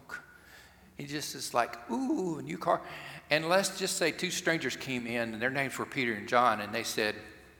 It 0.97 1.07
just 1.07 1.35
is 1.35 1.53
like, 1.53 1.77
ooh, 1.91 2.39
a 2.39 2.41
new 2.41 2.57
car. 2.57 2.81
And 3.29 3.49
let's 3.49 3.79
just 3.79 3.97
say 3.97 4.11
two 4.11 4.29
strangers 4.31 4.75
came 4.75 5.07
in, 5.07 5.33
and 5.33 5.41
their 5.41 5.49
names 5.49 5.77
were 5.77 5.85
Peter 5.85 6.13
and 6.13 6.27
John, 6.27 6.61
and 6.61 6.73
they 6.73 6.83
said, 6.83 7.15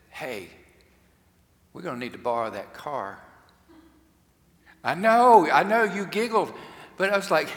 hey, 0.10 0.50
we're 1.74 1.82
going 1.82 1.96
to 1.96 2.00
need 2.00 2.14
to 2.14 2.20
borrow 2.20 2.50
that 2.52 2.74
car. 2.74 3.20
I 4.84 4.94
know, 4.96 5.50
I 5.50 5.64
know 5.64 5.84
you 5.84 6.06
giggled, 6.06 6.54
but 6.98 7.10
I 7.10 7.18
was 7.18 7.32
like, 7.32 7.50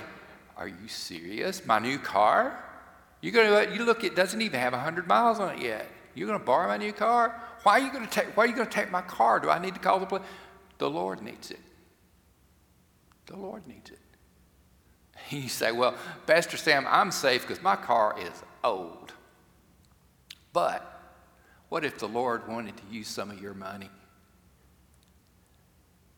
are 0.56 0.68
you 0.68 0.88
serious? 0.88 1.66
My 1.66 1.78
new 1.78 1.98
car? 1.98 2.62
You're 3.20 3.32
going 3.32 3.68
to 3.68 3.74
you 3.74 3.84
look, 3.84 4.04
it 4.04 4.16
doesn't 4.16 4.40
even 4.40 4.60
have 4.60 4.72
100 4.72 5.06
miles 5.06 5.38
on 5.40 5.56
it 5.56 5.62
yet. 5.62 5.86
You're 6.14 6.28
going 6.28 6.38
to 6.38 6.44
borrow 6.44 6.68
my 6.68 6.78
new 6.78 6.92
car? 6.92 7.42
Why 7.62 7.80
are 7.80 7.84
you 7.84 7.92
going 7.92 8.06
to 8.06 8.10
take, 8.10 8.36
why 8.36 8.44
are 8.44 8.46
you 8.46 8.54
going 8.54 8.68
to 8.68 8.72
take 8.72 8.90
my 8.90 9.02
car? 9.02 9.40
Do 9.40 9.50
I 9.50 9.58
need 9.58 9.74
to 9.74 9.80
call 9.80 10.00
the 10.00 10.06
police? 10.06 10.24
The 10.78 10.88
Lord 10.88 11.20
needs 11.20 11.50
it. 11.50 11.60
The 13.26 13.36
Lord 13.36 13.66
needs 13.66 13.90
it. 13.90 13.98
You 15.30 15.48
say, 15.48 15.72
well, 15.72 15.94
Pastor 16.26 16.56
Sam, 16.56 16.86
I'm 16.88 17.10
safe 17.10 17.42
because 17.42 17.62
my 17.62 17.76
car 17.76 18.14
is 18.18 18.42
old. 18.62 19.12
But 20.52 20.92
what 21.68 21.84
if 21.84 21.98
the 21.98 22.08
Lord 22.08 22.48
wanted 22.48 22.76
to 22.76 22.82
use 22.90 23.08
some 23.08 23.30
of 23.30 23.40
your 23.40 23.54
money? 23.54 23.90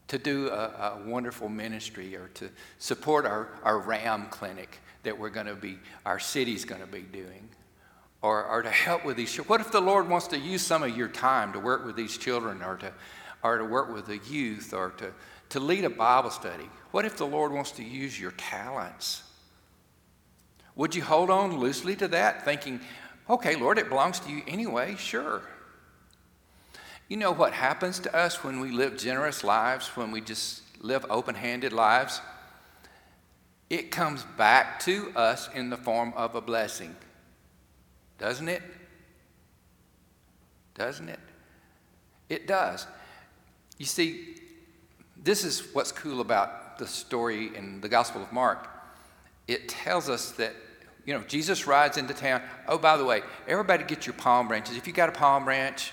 To 0.09 0.19
do 0.19 0.49
a, 0.49 0.99
a 0.99 1.03
wonderful 1.07 1.49
ministry 1.49 2.17
or 2.17 2.29
to 2.35 2.51
support 2.79 3.27
our, 3.27 3.49
our 3.63 3.79
RAM 3.79 4.27
clinic 4.31 4.79
that 5.03 5.19
we're 5.19 5.31
going 5.31 5.47
to 5.47 5.55
be, 5.55 5.79
our 6.07 6.19
city's 6.19 6.65
going 6.65 6.81
to 6.81 6.87
be 6.87 7.03
doing, 7.03 7.49
or, 8.23 8.45
or 8.45 8.63
to 8.63 8.71
help 8.71 9.05
with 9.05 9.17
these. 9.17 9.33
Children. 9.33 9.49
What 9.49 9.61
if 9.61 9.71
the 9.71 9.81
Lord 9.81 10.09
wants 10.09 10.27
to 10.29 10.39
use 10.39 10.63
some 10.63 10.83
of 10.83 10.97
your 10.97 11.09
time 11.09 11.53
to 11.53 11.61
work 11.61 11.85
with 11.85 11.97
these 11.97 12.17
children, 12.17 12.63
or 12.63 12.77
to, 12.77 12.93
or 13.43 13.59
to 13.59 13.65
work 13.65 13.93
with 13.93 14.07
the 14.07 14.19
youth, 14.31 14.73
or 14.73 14.91
to, 14.99 15.13
to 15.51 15.61
lead 15.61 15.85
a 15.85 15.91
Bible 15.91 16.31
study? 16.31 16.69
What 16.91 17.05
if 17.05 17.17
the 17.17 17.27
Lord 17.27 17.53
wants 17.53 17.73
to 17.73 17.85
use 17.85 18.19
your 18.19 18.33
talents? 18.33 19.23
Would 20.77 20.95
you 20.95 21.03
hold 21.03 21.31
on 21.31 21.59
loosely 21.59 21.97
to 21.97 22.09
that, 22.09 22.45
thinking, 22.45 22.81
okay, 23.29 23.57
Lord, 23.57 23.79
it 23.79 23.89
belongs 23.89 24.21
to 24.21 24.31
you 24.31 24.43
anyway? 24.47 24.95
Sure. 24.97 25.43
You 27.09 27.17
know 27.17 27.33
what 27.33 27.53
happens 27.53 27.99
to 28.01 28.15
us 28.15 28.45
when 28.45 28.61
we 28.61 28.71
live 28.71 28.97
generous 28.97 29.43
lives, 29.43 29.89
when 29.97 30.11
we 30.11 30.21
just 30.21 30.63
live 30.81 31.05
open 31.11 31.35
handed 31.35 31.73
lives? 31.73 32.21
it 33.71 33.91
comes 33.91 34.25
back 34.37 34.81
to 34.81 35.13
us 35.15 35.49
in 35.55 35.71
the 35.71 35.77
form 35.77 36.13
of 36.17 36.35
a 36.35 36.41
blessing. 36.41 36.97
Doesn't 38.19 38.49
it? 38.49 38.63
Doesn't 40.75 41.09
it? 41.09 41.21
It 42.29 42.47
does. 42.47 42.87
You 43.77 43.85
see, 43.85 44.37
this 45.23 45.45
is 45.45 45.75
what's 45.75 45.93
cool 45.93 46.21
about 46.21 46.79
the 46.79 46.87
story 46.87 47.55
in 47.57 47.81
the 47.81 47.89
Gospel 47.89 48.23
of 48.23 48.33
Mark. 48.33 48.69
It 49.47 49.69
tells 49.69 50.09
us 50.09 50.33
that, 50.33 50.55
you 51.05 51.15
know, 51.15 51.23
Jesus 51.23 51.67
rides 51.67 51.97
into 51.97 52.15
town. 52.15 52.43
Oh, 52.67 52.79
by 52.79 52.97
the 52.97 53.05
way, 53.05 53.23
everybody 53.47 53.85
get 53.85 54.07
your 54.07 54.15
palm 54.15 54.49
branches. 54.49 54.77
If 54.77 54.87
you 54.87 54.93
got 54.93 55.09
a 55.09 55.13
palm 55.13 55.45
branch, 55.45 55.93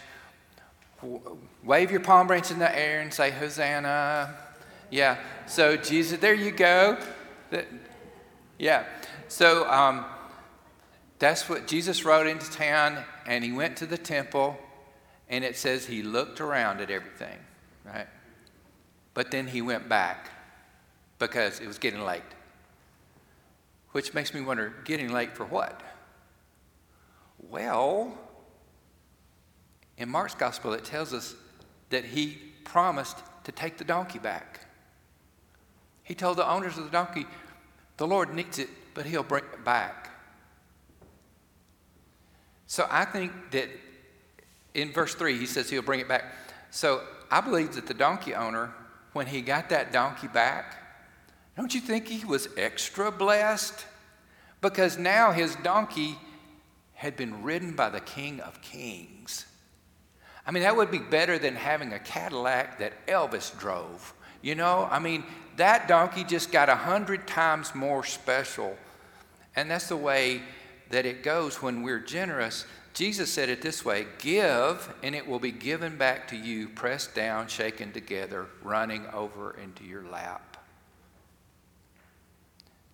wave 1.63 1.91
your 1.91 2.01
palm 2.01 2.27
branch 2.27 2.51
in 2.51 2.59
the 2.59 2.77
air 2.77 3.01
and 3.01 3.13
say, 3.13 3.31
Hosanna. 3.31 4.35
Yeah. 4.91 5.17
So, 5.47 5.77
Jesus, 5.77 6.19
there 6.19 6.33
you 6.33 6.51
go 6.51 6.97
yeah. 8.57 8.85
So 9.27 9.69
um, 9.69 10.05
that's 11.19 11.49
what 11.49 11.67
Jesus 11.67 12.05
rode 12.05 12.27
into 12.27 12.49
town 12.51 13.03
and 13.25 13.43
he 13.43 13.51
went 13.51 13.77
to 13.77 13.85
the 13.85 13.97
temple 13.97 14.57
and 15.29 15.43
it 15.43 15.57
says 15.57 15.85
he 15.85 16.03
looked 16.03 16.39
around 16.39 16.81
at 16.81 16.89
everything, 16.89 17.37
right? 17.83 18.07
But 19.15 19.31
then 19.31 19.47
he 19.47 19.63
went 19.63 19.89
back 19.89 20.29
because 21.17 21.59
it 21.59 21.65
was 21.65 21.79
getting 21.79 22.01
late. 22.01 22.21
Which 23.93 24.13
makes 24.13 24.31
me 24.31 24.41
wonder 24.41 24.75
getting 24.83 25.11
late 25.11 25.35
for 25.35 25.45
what? 25.45 25.81
Well, 27.49 28.15
in 29.97 30.09
Mark's 30.09 30.35
gospel, 30.35 30.73
it 30.73 30.85
tells 30.85 31.13
us 31.13 31.33
that 31.89 32.05
he 32.05 32.37
promised 32.63 33.17
to 33.45 33.51
take 33.51 33.77
the 33.77 33.83
donkey 33.83 34.19
back. 34.19 34.59
He 36.03 36.13
told 36.13 36.37
the 36.37 36.47
owners 36.47 36.77
of 36.77 36.83
the 36.83 36.91
donkey, 36.91 37.25
the 37.97 38.05
Lord 38.05 38.33
needs 38.33 38.59
it, 38.59 38.69
but 38.93 39.05
He'll 39.05 39.23
bring 39.23 39.43
it 39.43 39.63
back. 39.63 40.09
So 42.67 42.87
I 42.89 43.05
think 43.05 43.31
that 43.51 43.69
in 44.73 44.91
verse 44.91 45.15
3, 45.15 45.37
He 45.37 45.45
says 45.45 45.69
He'll 45.69 45.81
bring 45.81 45.99
it 45.99 46.07
back. 46.07 46.25
So 46.71 47.01
I 47.31 47.41
believe 47.41 47.75
that 47.75 47.87
the 47.87 47.93
donkey 47.93 48.35
owner, 48.35 48.73
when 49.15 49.27
he 49.27 49.39
got 49.39 49.69
that 49.69 49.93
donkey 49.93 50.27
back, 50.27 50.75
don't 51.55 51.73
you 51.73 51.79
think 51.79 52.05
he 52.05 52.25
was 52.25 52.49
extra 52.57 53.09
blessed? 53.09 53.85
Because 54.59 54.97
now 54.97 55.31
his 55.31 55.55
donkey 55.63 56.17
had 56.95 57.15
been 57.15 57.41
ridden 57.41 57.77
by 57.77 57.89
the 57.89 58.01
King 58.01 58.41
of 58.41 58.61
Kings. 58.61 59.45
I 60.45 60.51
mean, 60.51 60.63
that 60.63 60.75
would 60.75 60.91
be 60.91 60.99
better 60.99 61.39
than 61.39 61.55
having 61.55 61.93
a 61.93 61.99
Cadillac 61.99 62.79
that 62.79 63.07
Elvis 63.07 63.57
drove. 63.57 64.13
You 64.41 64.55
know, 64.55 64.85
I 64.91 64.99
mean, 64.99 65.23
that 65.55 65.87
donkey 65.87 66.25
just 66.25 66.51
got 66.51 66.67
a 66.67 66.75
hundred 66.75 67.25
times 67.25 67.73
more 67.73 68.03
special. 68.03 68.75
And 69.55 69.71
that's 69.71 69.87
the 69.87 69.95
way 69.95 70.41
that 70.89 71.05
it 71.05 71.23
goes 71.23 71.61
when 71.61 71.83
we're 71.83 71.99
generous. 71.99 72.65
Jesus 72.95 73.29
said 73.29 73.49
it 73.49 73.61
this 73.61 73.83
way 73.83 74.07
Give, 74.19 74.93
and 75.03 75.13
it 75.13 75.27
will 75.27 75.39
be 75.39 75.51
given 75.51 75.97
back 75.97 76.29
to 76.29 76.37
you, 76.37 76.69
pressed 76.69 77.13
down, 77.13 77.47
shaken 77.47 77.91
together, 77.91 78.47
running 78.63 79.05
over 79.13 79.55
into 79.61 79.83
your 79.83 80.03
lap. 80.03 80.57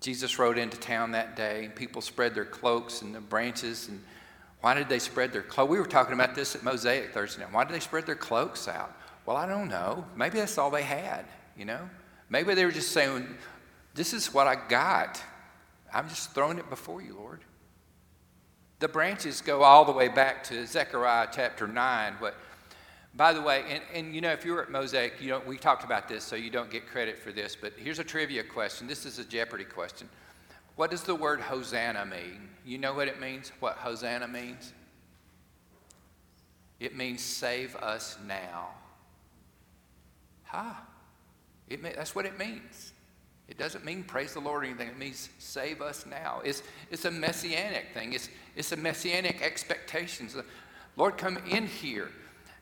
Jesus 0.02 0.40
rode 0.40 0.58
into 0.58 0.78
town 0.78 1.12
that 1.12 1.36
day, 1.36 1.66
and 1.66 1.76
people 1.76 2.02
spread 2.02 2.34
their 2.34 2.46
cloaks 2.46 3.04
and 3.04 3.14
the 3.14 3.22
branches. 3.22 3.88
And 3.88 4.04
why 4.62 4.74
did 4.74 4.90
they 4.90 4.98
spread 4.98 5.32
their 5.32 5.44
cloaks? 5.44 5.70
We 5.70 5.80
were 5.80 5.86
talking 5.86 6.16
about 6.16 6.34
this 6.34 6.56
at 6.56 6.64
Mosaic 6.64 7.14
Thursday 7.14 7.44
night. 7.44 7.54
Why 7.54 7.64
did 7.64 7.76
they 7.76 7.80
spread 7.80 8.08
their 8.08 8.16
cloaks 8.16 8.68
out? 8.68 8.98
Well, 9.28 9.38
I 9.38 9.46
don't 9.46 9.68
know. 9.68 10.04
Maybe 10.16 10.40
that's 10.40 10.58
all 10.58 10.72
they 10.72 10.82
had, 10.82 11.26
you 11.56 11.66
know? 11.66 11.88
Maybe 12.28 12.56
they 12.56 12.66
were 12.66 12.72
just 12.72 12.92
saying, 12.92 13.28
This 13.94 14.14
is 14.14 14.34
what 14.34 14.48
I 14.48 14.56
got. 14.68 15.22
I'm 15.94 16.10
just 16.10 16.34
throwing 16.34 16.58
it 16.58 16.68
before 16.72 17.04
you, 17.04 17.16
Lord. 17.16 17.42
The 18.82 18.88
branches 18.88 19.42
go 19.42 19.62
all 19.62 19.86
the 19.86 19.92
way 19.92 20.08
back 20.08 20.44
to 20.46 20.66
Zechariah 20.66 21.28
chapter 21.32 21.68
9. 21.68 22.16
But 22.20 22.36
by 23.14 23.32
the 23.32 23.40
way, 23.40 23.64
and, 23.70 23.84
and 23.94 24.16
you 24.16 24.22
know, 24.22 24.32
if 24.32 24.44
you 24.44 24.54
were 24.54 24.64
at 24.64 24.72
Mosaic, 24.72 25.22
you 25.22 25.30
don't, 25.30 25.46
we 25.46 25.60
talked 25.60 25.84
about 25.84 26.10
this, 26.10 26.24
so 26.24 26.36
you 26.36 26.50
don't 26.50 26.72
get 26.72 26.88
credit 26.88 27.20
for 27.20 27.32
this. 27.32 27.56
But 27.56 27.74
here's 27.78 28.00
a 28.00 28.04
trivia 28.04 28.44
question. 28.44 28.88
This 28.88 29.06
is 29.06 29.20
a 29.20 29.24
Jeopardy 29.24 29.66
question. 29.66 30.10
What 30.78 30.90
does 30.90 31.04
the 31.04 31.14
word 31.14 31.42
Hosanna 31.42 32.08
mean? 32.08 32.50
You 32.66 32.80
know 32.80 32.96
what 32.96 33.08
it 33.08 33.22
means? 33.22 33.52
What 33.60 33.76
Hosanna 33.76 34.28
means? 34.28 34.74
It 36.80 36.96
means 36.98 37.22
save 37.22 37.76
us 37.76 38.18
now. 38.28 38.70
Ha! 40.46 40.64
Huh. 40.64 40.84
It 41.70 41.84
that's 41.84 42.16
what 42.16 42.26
it 42.26 42.40
means. 42.40 42.91
It 43.52 43.58
doesn't 43.58 43.84
mean 43.84 44.04
praise 44.04 44.34
the 44.34 44.40
Lord 44.40 44.64
or 44.64 44.66
anything. 44.66 44.88
It 44.88 44.98
means 44.98 45.28
save 45.38 45.82
us 45.82 46.06
now. 46.06 46.40
It's, 46.46 46.64
it's 46.90 47.04
a 47.04 47.12
messianic 47.12 47.88
thing. 47.94 48.14
It's, 48.14 48.30
it's 48.56 48.72
a 48.72 48.78
messianic 48.78 49.42
expectations. 49.42 50.38
Lord, 50.96 51.18
come 51.18 51.38
in 51.50 51.68
here 51.68 52.12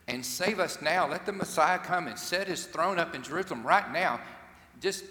and 0.07 0.25
save 0.25 0.59
us 0.59 0.81
now. 0.81 1.07
Let 1.07 1.27
the 1.27 1.31
Messiah 1.31 1.77
come 1.77 2.07
and 2.07 2.17
set 2.17 2.47
his 2.47 2.65
throne 2.65 2.97
up 2.97 3.13
in 3.13 3.21
Jerusalem 3.21 3.61
right 3.61 3.93
now. 3.93 4.19
Just, 4.81 5.05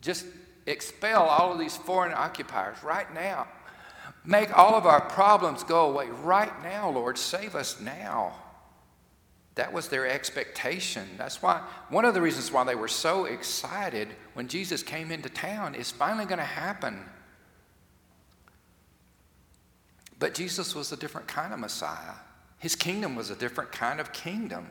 just 0.00 0.24
expel 0.64 1.24
all 1.24 1.52
of 1.52 1.58
these 1.58 1.76
foreign 1.76 2.14
occupiers 2.14 2.82
right 2.82 3.12
now. 3.12 3.46
Make 4.24 4.56
all 4.56 4.74
of 4.74 4.86
our 4.86 5.02
problems 5.02 5.64
go 5.64 5.90
away 5.90 6.08
right 6.08 6.62
now, 6.62 6.88
Lord. 6.88 7.18
Save 7.18 7.54
us 7.54 7.78
now. 7.78 8.32
That 9.56 9.72
was 9.72 9.88
their 9.88 10.08
expectation. 10.08 11.08
That's 11.18 11.42
why 11.42 11.62
one 11.88 12.04
of 12.04 12.14
the 12.14 12.22
reasons 12.22 12.52
why 12.52 12.64
they 12.64 12.74
were 12.74 12.88
so 12.88 13.24
excited 13.24 14.08
when 14.34 14.48
Jesus 14.48 14.82
came 14.82 15.10
into 15.10 15.28
town 15.28 15.74
is 15.74 15.90
finally 15.90 16.24
going 16.24 16.38
to 16.38 16.44
happen. 16.44 17.04
But 20.18 20.34
Jesus 20.34 20.74
was 20.74 20.92
a 20.92 20.96
different 20.96 21.26
kind 21.26 21.52
of 21.52 21.58
Messiah. 21.58 22.14
His 22.58 22.76
kingdom 22.76 23.16
was 23.16 23.30
a 23.30 23.36
different 23.36 23.72
kind 23.72 24.00
of 24.00 24.12
kingdom. 24.12 24.66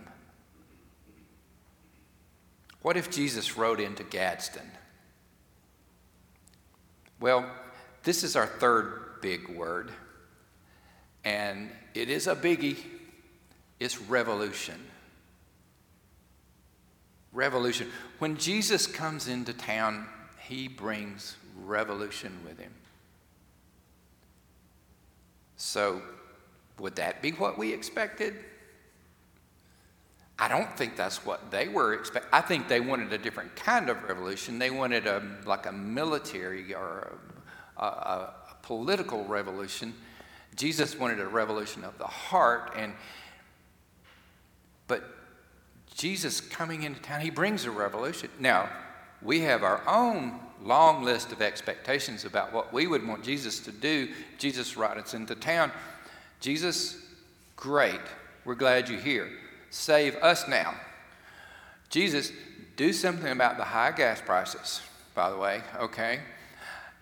What 2.82 2.96
if 2.96 3.12
Jesus 3.12 3.58
rode 3.58 3.80
into 3.80 4.04
Gadsden? 4.04 4.72
Well, 7.20 7.52
this 8.04 8.24
is 8.24 8.36
our 8.36 8.46
third 8.46 9.22
big 9.22 9.50
word, 9.50 9.92
and 11.26 11.70
it 11.94 12.10
is 12.10 12.28
a 12.28 12.36
biggie. 12.36 12.78
It's 13.80 14.02
revolution. 14.02 14.80
Revolution. 17.32 17.90
When 18.20 18.38
Jesus 18.38 18.88
comes 18.88 19.28
into 19.28 19.54
town, 19.54 20.08
he 20.42 20.68
brings 20.68 21.38
revolution 21.66 22.38
with 22.46 22.60
him. 22.60 22.74
So, 25.56 26.02
would 26.80 26.96
that 26.96 27.22
be 27.22 27.32
what 27.32 27.58
we 27.58 27.74
expected? 27.74 28.34
I 30.42 30.48
don't 30.48 30.76
think 30.78 30.96
that's 30.96 31.26
what 31.26 31.52
they 31.52 31.68
were 31.68 31.94
expecting. 31.94 32.30
I 32.32 32.40
think 32.40 32.70
they 32.70 32.80
wanted 32.80 33.12
a 33.12 33.18
different 33.18 33.56
kind 33.58 33.90
of 33.90 34.02
revolution. 34.04 34.58
They 34.58 34.70
wanted 34.70 35.06
a, 35.06 35.22
like 35.46 35.66
a 35.66 35.72
military 35.72 36.74
or 36.74 37.18
a, 37.76 37.84
a, 37.84 37.86
a 37.86 38.34
political 38.62 39.26
revolution. 39.26 39.94
Jesus 40.56 40.98
wanted 40.98 41.20
a 41.20 41.28
revolution 41.28 41.84
of 41.84 41.98
the 41.98 42.08
heart, 42.08 42.72
and 42.78 42.94
but 44.90 45.04
Jesus 45.96 46.42
coming 46.42 46.84
into 46.84 47.00
town, 47.02 47.22
he 47.22 47.30
brings 47.30 47.64
a 47.64 47.72
revolution. 47.72 48.30
Now, 48.40 48.70
we 49.22 49.42
have 49.42 49.64
our 49.64 49.82
own 49.88 50.40
long 50.62 51.04
list 51.04 51.32
of 51.32 51.42
expectations 51.42 52.26
about 52.26 52.52
what 52.52 52.74
we 52.74 52.88
would 52.88 53.08
want 53.08 53.24
Jesus 53.24 53.60
to 53.62 53.72
do. 53.72 54.10
Jesus 54.38 54.76
rides 54.76 55.14
into 55.14 55.36
town. 55.36 55.72
Jesus, 56.42 56.98
great. 57.56 58.02
We're 58.44 58.56
glad 58.56 58.90
you're 58.90 59.00
here. 59.00 59.30
Save 59.70 60.16
us 60.18 60.48
now. 60.48 60.74
Jesus, 61.90 62.32
do 62.76 62.94
something 62.94 63.32
about 63.32 63.58
the 63.58 63.64
high 63.64 63.92
gas 63.92 64.22
prices, 64.22 64.82
by 65.16 65.30
the 65.30 65.38
way, 65.38 65.62
okay? 65.80 66.20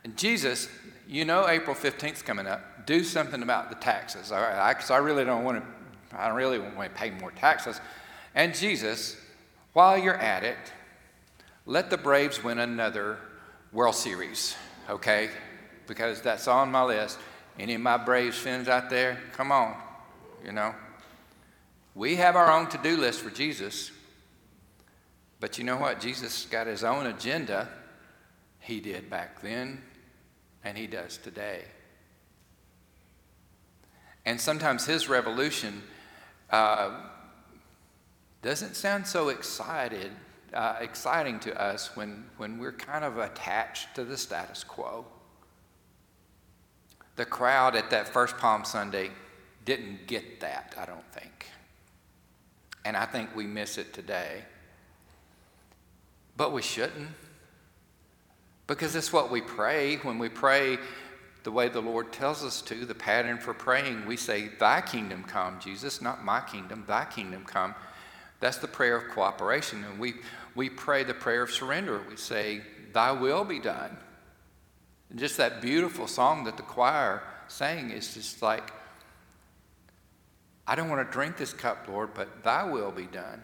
And 0.04 0.18
Jesus, 0.18 0.70
you 1.08 1.26
know 1.26 1.48
April 1.48 1.76
15th 1.76 2.24
coming 2.24 2.48
up. 2.48 2.86
Do 2.86 3.04
something 3.04 3.44
about 3.44 3.70
the 3.70 3.76
taxes, 3.76 4.32
all 4.32 4.42
right? 4.42 4.74
Because 4.74 4.92
I, 4.92 4.96
I 4.96 5.00
really 5.00 5.26
don't 5.26 5.44
want 5.44 5.62
to 5.62 5.77
I 6.14 6.28
don't 6.28 6.38
really 6.38 6.60
want 6.60 6.76
to 6.76 6.90
pay 6.90 7.12
more 7.12 7.32
taxes. 7.32 7.80
And 8.36 8.54
Jesus, 8.56 9.18
while 9.74 9.98
you're 9.98 10.16
at 10.18 10.44
it, 10.44 10.58
let 11.66 11.90
the 11.90 11.98
Braves 11.98 12.44
win 12.44 12.60
another 12.60 13.18
World 13.74 13.96
Series, 13.96 14.56
okay? 14.90 15.30
Because 15.86 16.22
that's 16.22 16.48
on 16.48 16.72
my 16.72 16.84
list. 16.84 17.20
Any 17.60 17.74
of 17.74 17.82
my 17.82 17.98
Braves 17.98 18.38
fans 18.38 18.68
out 18.68 18.90
there, 18.90 19.20
come 19.34 19.52
on, 19.52 19.76
you 20.46 20.52
know. 20.52 20.74
We 21.96 22.16
have 22.18 22.36
our 22.36 22.52
own 22.52 22.68
to 22.70 22.78
do 22.78 22.96
list 22.96 23.22
for 23.22 23.32
Jesus. 23.32 23.92
But 25.40 25.58
you 25.58 25.64
know 25.64 25.78
what? 25.78 26.00
Jesus 26.00 26.46
got 26.46 26.68
his 26.68 26.84
own 26.84 27.08
agenda. 27.08 27.68
He 28.60 28.80
did 28.80 29.10
back 29.10 29.42
then, 29.42 29.82
and 30.64 30.78
he 30.78 30.88
does 30.88 31.18
today. 31.18 31.64
And 34.26 34.40
sometimes 34.40 34.86
his 34.86 35.08
revolution 35.08 35.84
uh, 36.50 36.92
doesn't 38.42 38.76
sound 38.76 39.06
so 39.06 39.30
excited, 39.30 40.12
uh, 40.54 40.76
exciting 40.80 41.40
to 41.42 41.62
us 41.62 41.96
when, 41.96 42.26
when 42.38 42.58
we're 42.58 42.72
kind 42.72 43.04
of 43.04 43.18
attached 43.18 43.96
to 43.96 44.04
the 44.04 44.18
status 44.18 44.64
quo. 44.64 45.06
The 47.16 47.26
crowd 47.26 47.76
at 47.76 47.90
that 47.90 48.08
first 48.08 48.38
Palm 48.38 48.64
Sunday 48.64 49.10
didn't 49.66 50.08
get 50.08 50.40
that, 50.40 50.76
I 50.80 50.86
don't 50.86 51.12
think. 51.12 51.48
And 52.86 52.96
I 52.96 53.06
think 53.06 53.36
we 53.36 53.46
miss 53.46 53.78
it 53.78 53.92
today. 53.92 54.44
But 56.38 56.54
we 56.54 56.62
shouldn't. 56.62 57.10
Because 58.68 58.96
it's 58.96 59.12
what 59.12 59.32
we 59.32 59.42
pray. 59.42 59.96
When 59.98 60.20
we 60.20 60.30
pray, 60.30 60.78
the 61.48 61.52
way 61.52 61.70
the 61.70 61.80
Lord 61.82 62.12
tells 62.12 62.44
us 62.44 62.62
to, 62.64 62.84
the 62.84 62.94
pattern 62.94 63.38
for 63.38 63.54
praying, 63.54 64.06
we 64.06 64.18
say, 64.18 64.50
Thy 64.60 64.82
kingdom 64.82 65.24
come, 65.24 65.62
Jesus, 65.62 66.02
not 66.02 66.22
my 66.22 66.42
kingdom, 66.42 66.84
Thy 66.86 67.06
kingdom 67.06 67.46
come. 67.46 67.74
That's 68.42 68.58
the 68.58 68.68
prayer 68.68 68.98
of 68.98 69.08
cooperation. 69.14 69.86
And 69.86 69.98
we, 69.98 70.16
we 70.56 70.70
pray 70.70 71.06
the 71.06 71.14
prayer 71.14 71.44
of 71.44 71.50
surrender. 71.50 72.02
We 72.10 72.18
say, 72.18 72.64
Thy 72.92 73.14
will 73.14 73.46
be 73.46 73.60
done. 73.60 73.96
And 75.10 75.18
just 75.18 75.38
that 75.38 75.62
beautiful 75.62 76.06
song 76.06 76.44
that 76.44 76.58
the 76.58 76.64
choir 76.64 77.24
sang 77.48 77.92
is 77.92 78.14
just 78.14 78.42
like, 78.42 78.74
I 80.68 80.76
don't 80.76 80.90
want 80.90 81.08
to 81.08 81.14
drink 81.14 81.38
this 81.38 81.54
cup, 81.54 81.88
Lord, 81.88 82.14
but 82.14 82.44
Thy 82.44 82.66
will 82.66 82.92
be 82.92 83.06
done. 83.06 83.42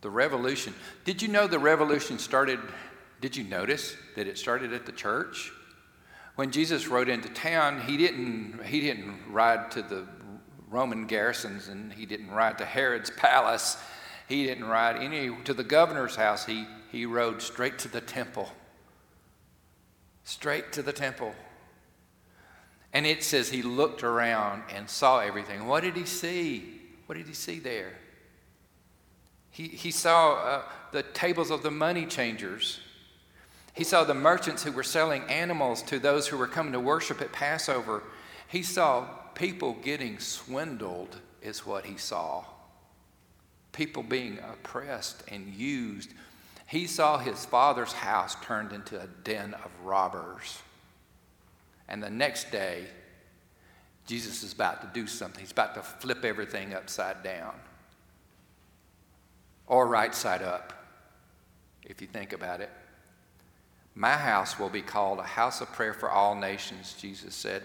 The 0.00 0.10
revolution. 0.10 0.74
Did 1.04 1.22
you 1.22 1.28
know 1.28 1.46
the 1.46 1.60
revolution 1.60 2.18
started 2.18 2.58
did 3.20 3.36
you 3.36 3.44
notice 3.44 3.96
that 4.14 4.26
it 4.26 4.38
started 4.38 4.72
at 4.72 4.86
the 4.86 4.92
church? 4.92 5.52
When 6.36 6.50
Jesus 6.50 6.86
rode 6.86 7.08
into 7.08 7.28
town, 7.30 7.80
he 7.80 7.96
didn't, 7.96 8.62
he 8.64 8.80
didn't 8.80 9.18
ride 9.30 9.70
to 9.72 9.82
the 9.82 10.06
Roman 10.68 11.06
garrisons 11.06 11.68
and 11.68 11.92
he 11.92 12.04
didn't 12.04 12.30
ride 12.30 12.58
to 12.58 12.64
Herod's 12.64 13.10
palace. 13.10 13.78
He 14.28 14.44
didn't 14.44 14.64
ride 14.64 14.96
any 14.96 15.34
to 15.44 15.54
the 15.54 15.64
governor's 15.64 16.16
house. 16.16 16.44
He, 16.44 16.66
he 16.92 17.06
rode 17.06 17.40
straight 17.40 17.78
to 17.80 17.88
the 17.88 18.00
temple. 18.00 18.50
Straight 20.24 20.72
to 20.72 20.82
the 20.82 20.92
temple. 20.92 21.34
And 22.92 23.06
it 23.06 23.22
says 23.22 23.48
he 23.48 23.62
looked 23.62 24.02
around 24.02 24.62
and 24.74 24.90
saw 24.90 25.20
everything. 25.20 25.66
What 25.66 25.82
did 25.82 25.96
he 25.96 26.04
see? 26.04 26.80
What 27.06 27.16
did 27.16 27.28
he 27.28 27.34
see 27.34 27.58
there? 27.60 27.92
He, 29.50 29.68
he 29.68 29.90
saw 29.90 30.34
uh, 30.34 30.62
the 30.92 31.02
tables 31.02 31.50
of 31.50 31.62
the 31.62 31.70
money 31.70 32.04
changers. 32.04 32.80
He 33.76 33.84
saw 33.84 34.04
the 34.04 34.14
merchants 34.14 34.62
who 34.62 34.72
were 34.72 34.82
selling 34.82 35.22
animals 35.24 35.82
to 35.82 35.98
those 35.98 36.26
who 36.26 36.38
were 36.38 36.46
coming 36.46 36.72
to 36.72 36.80
worship 36.80 37.20
at 37.20 37.30
Passover. 37.30 38.02
He 38.48 38.62
saw 38.62 39.04
people 39.34 39.74
getting 39.82 40.18
swindled, 40.18 41.20
is 41.42 41.66
what 41.66 41.84
he 41.84 41.98
saw. 41.98 42.44
People 43.72 44.02
being 44.02 44.38
oppressed 44.38 45.24
and 45.30 45.52
used. 45.52 46.14
He 46.66 46.86
saw 46.86 47.18
his 47.18 47.44
father's 47.44 47.92
house 47.92 48.34
turned 48.42 48.72
into 48.72 48.98
a 48.98 49.06
den 49.24 49.52
of 49.52 49.70
robbers. 49.84 50.58
And 51.86 52.02
the 52.02 52.10
next 52.10 52.50
day, 52.50 52.86
Jesus 54.06 54.42
is 54.42 54.54
about 54.54 54.80
to 54.80 54.88
do 54.98 55.06
something. 55.06 55.40
He's 55.40 55.52
about 55.52 55.74
to 55.74 55.82
flip 55.82 56.24
everything 56.24 56.72
upside 56.72 57.22
down 57.22 57.54
or 59.66 59.86
right 59.86 60.14
side 60.14 60.42
up, 60.42 60.72
if 61.84 62.00
you 62.00 62.06
think 62.06 62.32
about 62.32 62.62
it. 62.62 62.70
My 63.98 64.12
house 64.12 64.58
will 64.58 64.68
be 64.68 64.82
called 64.82 65.18
a 65.18 65.22
house 65.22 65.62
of 65.62 65.72
prayer 65.72 65.94
for 65.94 66.10
all 66.10 66.34
nations, 66.34 66.94
Jesus 67.00 67.34
said. 67.34 67.62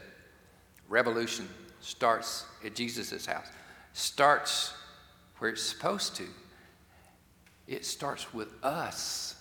Revolution 0.87 1.47
starts 1.81 2.45
at 2.65 2.73
Jesus' 2.73 3.25
house, 3.25 3.47
starts 3.91 4.73
where 5.39 5.51
it's 5.51 5.61
supposed 5.61 6.15
to. 6.15 6.23
It 7.67 7.85
starts 7.85 8.33
with 8.33 8.47
us. 8.63 9.35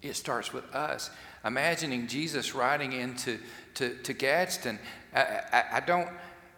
It 0.00 0.16
starts 0.16 0.50
with 0.52 0.64
us. 0.74 1.10
Imagining 1.44 2.06
Jesus 2.06 2.54
riding 2.54 2.92
into 2.92 3.38
to, 3.74 3.94
to 4.04 4.14
Gadsden, 4.14 4.78
I, 5.14 5.20
I, 5.52 5.64
I 5.74 5.80
don't. 5.80 6.08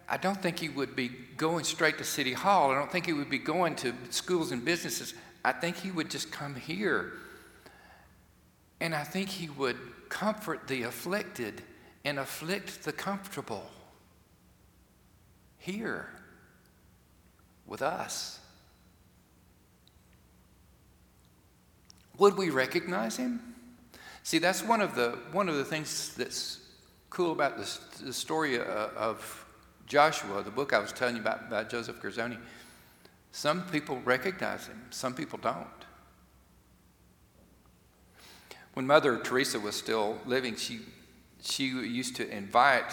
I 0.07 0.17
don't 0.17 0.39
think 0.39 0.59
he 0.59 0.69
would 0.69 0.95
be 0.95 1.09
going 1.35 1.63
straight 1.63 1.97
to 1.97 2.03
City 2.03 2.33
Hall. 2.33 2.69
I 2.69 2.75
don't 2.75 2.91
think 2.91 3.07
he 3.07 3.13
would 3.13 3.29
be 3.29 3.39
going 3.39 3.75
to 3.77 3.91
schools 4.11 4.51
and 4.51 4.63
businesses. 4.63 5.15
I 5.43 5.51
think 5.51 5.77
he 5.77 5.89
would 5.89 6.11
just 6.11 6.31
come 6.31 6.53
here. 6.53 7.13
And 8.79 8.93
I 8.93 9.03
think 9.03 9.29
he 9.29 9.49
would 9.49 9.77
comfort 10.09 10.67
the 10.67 10.83
afflicted 10.83 11.61
and 12.03 12.19
afflict 12.19 12.83
the 12.83 12.91
comfortable 12.91 13.69
here 15.57 16.09
with 17.65 17.81
us. 17.81 18.39
Would 22.17 22.37
we 22.37 22.49
recognize 22.49 23.17
him? 23.17 23.55
See, 24.23 24.39
that's 24.39 24.63
one 24.63 24.81
of 24.81 24.95
the, 24.95 25.17
one 25.31 25.49
of 25.49 25.55
the 25.55 25.65
things 25.65 26.13
that's 26.15 26.59
cool 27.09 27.31
about 27.31 27.57
this, 27.57 27.77
the 28.01 28.13
story 28.13 28.59
uh, 28.59 28.63
of 28.95 29.45
Joshua, 29.87 30.41
the 30.43 30.51
book 30.51 30.73
I 30.73 30.79
was 30.79 30.91
telling 30.91 31.15
you 31.15 31.21
about 31.21 31.49
by 31.49 31.63
Joseph 31.63 32.01
Girzone. 32.01 32.37
Some 33.31 33.63
people 33.63 34.01
recognize 34.05 34.67
him, 34.67 34.81
some 34.89 35.13
people 35.13 35.39
don't. 35.41 35.67
When 38.75 38.85
Mother 38.85 39.17
Teresa 39.17 39.57
was 39.57 39.73
still 39.73 40.17
living, 40.25 40.57
she, 40.57 40.81
she 41.41 41.67
used 41.67 42.17
to 42.17 42.29
invite 42.29 42.91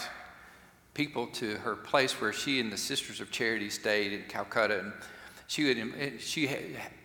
people 0.93 1.27
to 1.27 1.55
her 1.57 1.75
place 1.75 2.21
where 2.21 2.31
she 2.31 2.61
and 2.61 2.71
the 2.71 2.77
Sisters 2.77 3.19
of 3.19 3.31
Charity 3.31 3.69
stayed 3.69 4.13
in 4.13 4.23
Calcutta. 4.29 4.79
And 4.79 4.93
she, 5.47 5.65
would, 5.65 6.21
she 6.21 6.47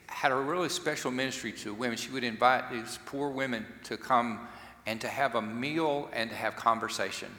had 0.07 0.31
a 0.31 0.37
really 0.37 0.69
special 0.69 1.11
ministry 1.11 1.51
to 1.53 1.75
women. 1.75 1.97
She 1.97 2.13
would 2.13 2.23
invite 2.23 2.71
these 2.71 3.01
poor 3.05 3.31
women 3.31 3.67
to 3.83 3.97
come 3.97 4.47
and 4.87 5.01
to 5.01 5.09
have 5.09 5.35
a 5.35 5.43
meal 5.43 6.09
and 6.13 6.31
to 6.31 6.37
have 6.37 6.55
conversation 6.55 7.33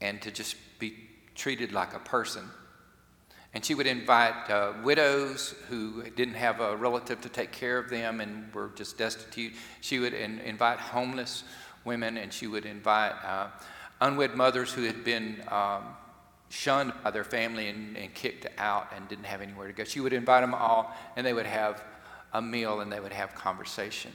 and 0.00 0.22
to 0.22 0.30
just 0.30 0.54
be 0.78 0.94
treated 1.34 1.72
like 1.72 1.94
a 1.94 1.98
person. 1.98 2.48
And 3.54 3.64
she 3.64 3.74
would 3.74 3.86
invite 3.86 4.50
uh, 4.50 4.74
widows 4.84 5.54
who 5.68 6.02
didn't 6.10 6.34
have 6.34 6.60
a 6.60 6.76
relative 6.76 7.20
to 7.22 7.28
take 7.28 7.50
care 7.50 7.78
of 7.78 7.88
them 7.88 8.20
and 8.20 8.52
were 8.52 8.70
just 8.74 8.98
destitute. 8.98 9.54
She 9.80 9.98
would 9.98 10.12
in, 10.12 10.38
invite 10.40 10.78
homeless 10.78 11.44
women, 11.84 12.18
and 12.18 12.32
she 12.32 12.46
would 12.46 12.66
invite 12.66 13.12
uh, 13.24 13.48
unwed 14.00 14.34
mothers 14.34 14.72
who 14.72 14.82
had 14.82 15.02
been 15.02 15.42
um, 15.48 15.82
shunned 16.50 16.92
by 17.02 17.10
their 17.10 17.24
family 17.24 17.68
and, 17.68 17.96
and 17.96 18.14
kicked 18.14 18.46
out 18.58 18.92
and 18.94 19.08
didn't 19.08 19.24
have 19.24 19.40
anywhere 19.40 19.66
to 19.66 19.72
go. 19.72 19.84
She 19.84 20.00
would 20.00 20.12
invite 20.12 20.42
them 20.42 20.54
all, 20.54 20.94
and 21.16 21.26
they 21.26 21.32
would 21.32 21.46
have 21.46 21.82
a 22.32 22.42
meal 22.42 22.80
and 22.80 22.92
they 22.92 23.00
would 23.00 23.12
have 23.12 23.34
conversation. 23.34 24.12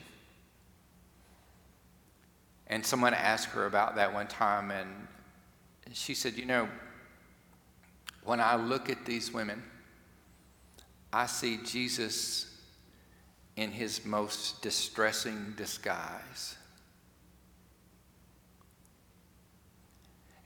And 2.67 2.85
someone 2.85 3.13
asked 3.13 3.49
her 3.49 3.65
about 3.65 3.95
that 3.95 4.13
one 4.13 4.27
time, 4.27 4.71
and 4.71 4.89
she 5.91 6.13
said, 6.13 6.37
You 6.37 6.45
know, 6.45 6.69
when 8.25 8.39
I 8.39 8.55
look 8.55 8.89
at 8.89 9.05
these 9.05 9.33
women, 9.33 9.61
I 11.11 11.25
see 11.25 11.59
Jesus 11.63 12.49
in 13.55 13.71
his 13.71 14.05
most 14.05 14.61
distressing 14.61 15.53
disguise. 15.55 16.55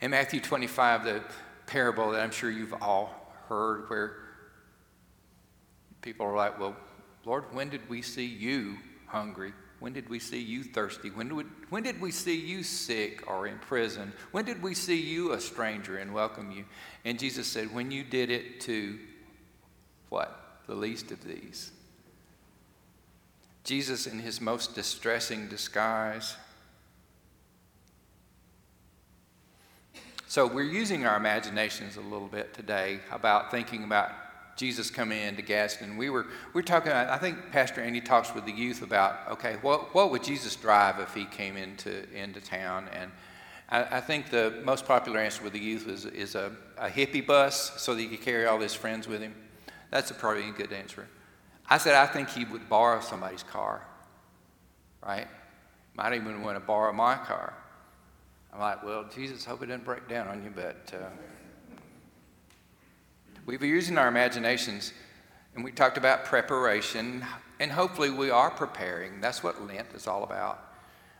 In 0.01 0.11
Matthew 0.11 0.41
25, 0.41 1.03
the 1.05 1.23
parable 1.65 2.11
that 2.11 2.21
I'm 2.21 2.32
sure 2.32 2.51
you've 2.51 2.75
all 2.82 3.34
heard, 3.47 3.89
where 3.89 4.15
people 6.01 6.25
are 6.25 6.36
like, 6.36 6.59
Well, 6.59 6.75
Lord, 7.25 7.45
when 7.53 7.69
did 7.69 7.88
we 7.89 8.01
see 8.01 8.25
you 8.25 8.78
hungry? 9.07 9.53
When 9.80 9.93
did 9.93 10.09
we 10.09 10.19
see 10.19 10.39
you 10.39 10.63
thirsty? 10.63 11.09
When 11.09 11.30
did, 11.30 11.45
when 11.69 11.84
did 11.84 12.01
we 12.01 12.11
see 12.11 12.36
you 12.36 12.63
sick 12.63 13.23
or 13.28 13.47
in 13.47 13.59
prison? 13.59 14.11
When 14.32 14.43
did 14.43 14.61
we 14.61 14.73
see 14.73 14.99
you 14.99 15.34
a 15.34 15.39
stranger 15.39 15.97
and 15.97 16.13
welcome 16.13 16.51
you? 16.51 16.65
And 17.05 17.19
Jesus 17.19 17.47
said, 17.47 17.73
When 17.73 17.91
you 17.91 18.03
did 18.03 18.32
it 18.32 18.59
to 18.61 18.97
what? 20.09 20.61
The 20.67 20.75
least 20.75 21.11
of 21.11 21.23
these. 21.23 21.71
Jesus, 23.63 24.07
in 24.07 24.19
his 24.19 24.41
most 24.41 24.75
distressing 24.75 25.47
disguise, 25.47 26.36
So 30.30 30.45
we're 30.45 30.63
using 30.63 31.05
our 31.05 31.15
imaginations 31.15 31.95
a 31.95 32.01
little 32.01 32.28
bit 32.28 32.53
today 32.53 32.99
about 33.11 33.49
thinking 33.49 33.86
about 33.86 34.11
Jesus 34.58 34.89
come 34.89 35.12
in 35.12 35.36
to 35.36 35.41
Gadsden. 35.41 35.97
We 35.97 36.10
were 36.10 36.26
we 36.53 36.64
talking. 36.64 36.91
About, 36.91 37.10
I 37.10 37.18
think 37.18 37.51
Pastor 37.51 37.80
Andy 37.80 38.01
talks 38.01 38.34
with 38.34 38.45
the 38.45 38.51
youth 38.51 38.82
about 38.82 39.20
okay, 39.32 39.58
what 39.62 39.93
what 39.93 40.12
would 40.12 40.24
Jesus 40.24 40.55
drive 40.55 40.99
if 40.99 41.14
he 41.14 41.26
came 41.26 41.55
into 41.55 42.12
into 42.14 42.41
town? 42.41 42.89
And 42.91 43.12
I, 43.70 43.97
I 43.97 44.01
think 44.01 44.32
the 44.32 44.62
most 44.64 44.86
popular 44.86 45.20
answer 45.20 45.43
with 45.43 45.53
the 45.53 45.60
youth 45.60 45.88
is 45.88 46.05
is 46.05 46.36
a, 46.36 46.51
a 46.78 46.89
hippie 46.89 47.26
bus 47.26 47.80
so 47.82 47.93
that 47.93 48.01
he 48.01 48.08
could 48.08 48.22
carry 48.22 48.47
all 48.47 48.60
his 48.60 48.74
friends 48.74 49.08
with 49.08 49.22
him. 49.22 49.36
That's 49.91 50.10
a 50.12 50.16
probably 50.16 50.49
a 50.49 50.51
good 50.51 50.74
answer. 50.74 51.08
I 51.70 51.78
said 51.78 51.93
I 51.93 52.08
think 52.08 52.30
he 52.30 52.43
would 52.43 52.68
borrow 52.68 52.99
somebody's 52.99 53.43
car, 53.43 53.86
right? 55.05 55.28
Might 55.95 56.14
even 56.14 56.41
want 56.41 56.58
to 56.58 56.66
borrow 56.66 56.91
my 56.93 57.16
car. 57.16 57.53
I'm 58.53 58.60
like, 58.60 58.84
well, 58.84 59.05
Jesus, 59.14 59.45
hope 59.45 59.62
it 59.62 59.68
doesn't 59.68 59.86
break 59.86 60.08
down 60.08 60.28
on 60.28 60.43
you, 60.43 60.51
but 60.55 60.91
uh, 60.93 61.10
we 63.48 63.56
were 63.56 63.66
using 63.66 63.98
our 63.98 64.10
imaginations, 64.10 64.91
and 65.56 65.64
we 65.64 65.72
talked 65.72 65.98
about 65.98 66.26
preparation, 66.26 67.26
and 67.62 67.72
hopefully 67.72 68.10
we 68.10 68.30
are 68.30 68.52
preparing. 68.52 69.22
That's 69.22 69.41
what 69.41 69.66
Lent 69.66 69.88
is 69.95 70.06
all 70.06 70.24
about. 70.24 70.64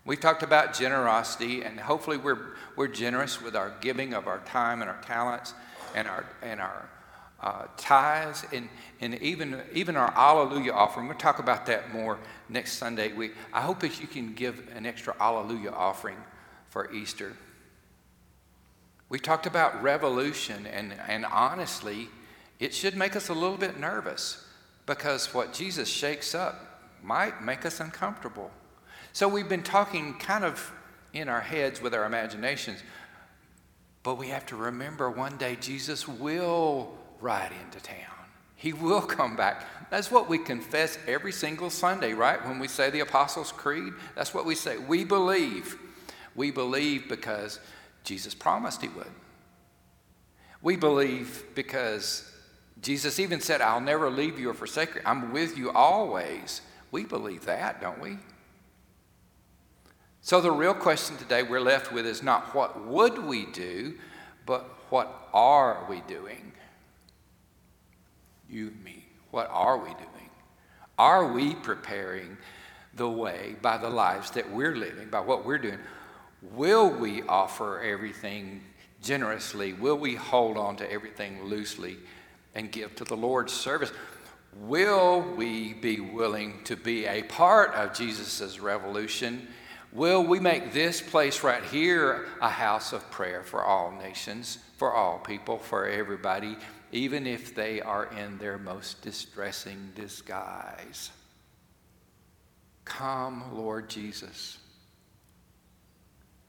We 0.06 0.18
talked 0.18 0.44
about 0.44 0.74
generosity, 0.74 1.64
and 1.64 1.80
hopefully 1.80 2.18
we're, 2.18 2.56
we're 2.76 2.90
generous 2.90 3.42
with 3.42 3.56
our 3.56 3.74
giving 3.80 4.14
of 4.14 4.28
our 4.28 4.40
time 4.40 4.82
and 4.82 4.90
our 4.90 5.02
talents 5.02 5.54
and 5.96 6.06
our, 6.06 6.26
and 6.44 6.60
our 6.60 6.90
uh, 7.42 7.68
tithes 7.78 8.46
and, 8.52 8.68
and 9.00 9.16
even, 9.22 9.62
even 9.74 9.96
our 9.96 10.14
Alleluia 10.14 10.74
offering. 10.74 11.08
We'll 11.08 11.18
talk 11.18 11.40
about 11.40 11.66
that 11.68 11.94
more 11.94 12.20
next 12.50 12.74
Sunday. 12.74 13.14
We, 13.14 13.32
I 13.54 13.62
hope 13.62 13.80
that 13.80 14.02
you 14.02 14.08
can 14.08 14.34
give 14.34 14.68
an 14.76 14.86
extra 14.86 15.16
Alleluia 15.22 15.72
offering 15.72 16.18
for 16.70 16.92
Easter. 16.94 17.34
We 19.10 19.20
talked 19.20 19.46
about 19.46 19.82
revolution, 19.82 20.66
and, 20.68 20.94
and 21.08 21.26
honestly, 21.26 22.10
it 22.60 22.74
should 22.74 22.96
make 22.96 23.16
us 23.16 23.30
a 23.30 23.34
little 23.34 23.58
bit 23.58 23.80
nervous 23.80 24.46
because 24.86 25.34
what 25.34 25.54
Jesus 25.54 25.88
shakes 25.88 26.36
up 26.36 26.82
might 27.04 27.44
make 27.44 27.66
us 27.66 27.80
uncomfortable. 27.80 28.52
So 29.14 29.28
we've 29.28 29.48
been 29.48 29.64
talking 29.64 30.16
kind 30.16 30.44
of 30.44 30.72
in 31.14 31.30
our 31.30 31.42
heads 31.42 31.82
with 31.82 31.94
our 31.94 32.06
imaginations, 32.06 32.84
but 34.04 34.16
we 34.16 34.28
have 34.28 34.46
to 34.48 34.56
remember 34.56 35.10
one 35.10 35.38
day 35.38 35.58
Jesus 35.60 36.08
will 36.08 36.94
ride 37.22 37.52
into 37.64 37.80
town. 37.80 37.96
He 38.56 38.74
will 38.74 39.02
come 39.02 39.36
back. 39.36 39.66
That's 39.90 40.12
what 40.12 40.28
we 40.28 40.38
confess 40.38 40.98
every 41.08 41.32
single 41.32 41.70
Sunday, 41.70 42.14
right? 42.14 42.46
When 42.46 42.60
we 42.60 42.68
say 42.68 42.90
the 42.90 43.00
Apostles' 43.02 43.52
Creed, 43.54 43.94
that's 44.16 44.34
what 44.34 44.46
we 44.46 44.56
say. 44.56 44.78
We 44.78 45.06
believe 45.06 45.78
we 46.38 46.52
believe 46.52 47.10
because 47.10 47.60
Jesus 48.08 48.34
promised 48.34 48.82
he 48.82 48.88
would. 48.88 49.12
We 50.62 50.78
believe 50.78 51.44
because 51.56 52.32
Jesus 52.82 53.20
even 53.20 53.42
said, 53.42 53.60
I'll 53.60 53.82
never 53.82 54.10
leave 54.10 54.40
you 54.40 54.50
or 54.50 54.54
forsake 54.54 54.96
you. 54.96 55.02
I'm 55.06 55.34
with 55.34 55.58
you 55.58 55.72
always. 55.72 56.62
We 56.90 57.04
believe 57.04 57.44
that, 57.46 57.82
don't 57.82 58.00
we? 58.00 58.18
So 60.22 60.40
the 60.40 60.52
real 60.52 60.74
question 60.74 61.18
today 61.18 61.44
we're 61.44 61.60
left 61.60 61.92
with 61.92 62.06
is 62.06 62.24
not 62.24 62.56
what 62.56 62.86
would 62.86 63.26
we 63.26 63.46
do, 63.48 63.96
but 64.46 64.64
what 64.90 65.28
are 65.34 65.86
we 65.90 66.00
doing? 66.08 66.54
You 68.50 68.68
and 68.68 68.84
me. 68.86 69.06
What 69.32 69.50
are 69.52 69.78
we 69.78 69.90
doing? 69.90 70.30
Are 70.98 71.34
we 71.34 71.56
preparing 71.56 72.38
the 72.94 73.10
way 73.10 73.58
by 73.62 73.78
the 73.78 73.90
lives 73.90 74.32
that 74.32 74.50
we're 74.50 74.78
living, 74.78 75.10
by 75.10 75.20
what 75.20 75.46
we're 75.46 75.58
doing? 75.58 75.80
Will 76.42 76.90
we 76.90 77.24
offer 77.24 77.82
everything 77.82 78.62
generously? 79.02 79.74
Will 79.74 79.98
we 79.98 80.16
hold 80.16 80.58
on 80.58 80.76
to 80.78 80.92
everything 80.92 81.44
loosely 81.44 81.98
and 82.56 82.72
give 82.72 82.96
to 82.96 83.04
the 83.04 83.18
Lord's 83.18 83.54
service? 83.54 83.92
Will 84.62 85.22
we 85.36 85.74
be 85.74 86.00
willing 86.00 86.64
to 86.64 86.76
be 86.76 87.06
a 87.06 87.24
part 87.24 87.74
of 87.74 87.94
Jesus' 87.94 88.60
revolution? 88.60 89.48
Will 89.94 90.24
we 90.24 90.40
make 90.40 90.74
this 90.74 91.02
place 91.02 91.44
right 91.44 91.64
here 91.64 92.28
a 92.42 92.50
house 92.50 92.94
of 92.94 93.10
prayer 93.10 93.44
for 93.44 93.64
all 93.64 93.92
nations, 93.92 94.60
for 94.78 94.94
all 94.94 95.20
people, 95.20 95.58
for 95.58 95.88
everybody, 95.88 96.58
even 96.92 97.26
if 97.26 97.56
they 97.56 97.82
are 97.82 98.06
in 98.06 98.38
their 98.38 98.58
most 98.58 99.02
distressing 99.02 99.92
disguise? 99.96 101.12
Come, 102.86 103.44
Lord 103.56 103.90
Jesus. 103.90 104.58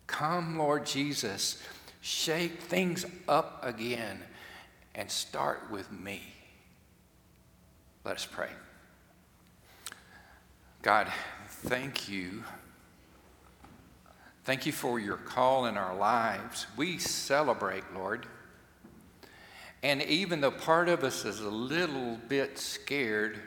Come, 0.08 0.58
Lord 0.58 0.84
Jesus, 0.84 1.62
shake 2.00 2.60
things 2.60 3.06
up 3.28 3.60
again 3.62 4.20
and 4.96 5.08
start 5.08 5.70
with 5.70 5.92
me. 5.92 6.20
Let 8.04 8.16
us 8.16 8.26
pray. 8.28 8.48
God, 10.82 11.12
thank 11.46 12.08
you. 12.08 12.42
Thank 14.44 14.64
you 14.64 14.72
for 14.72 14.98
your 14.98 15.18
call 15.18 15.66
in 15.66 15.76
our 15.76 15.94
lives. 15.94 16.66
We 16.76 16.98
celebrate, 16.98 17.84
Lord. 17.94 18.26
And 19.82 20.02
even 20.02 20.40
though 20.40 20.50
part 20.50 20.88
of 20.88 21.04
us 21.04 21.24
is 21.24 21.40
a 21.40 21.50
little 21.50 22.18
bit 22.28 22.58
scared, 22.58 23.38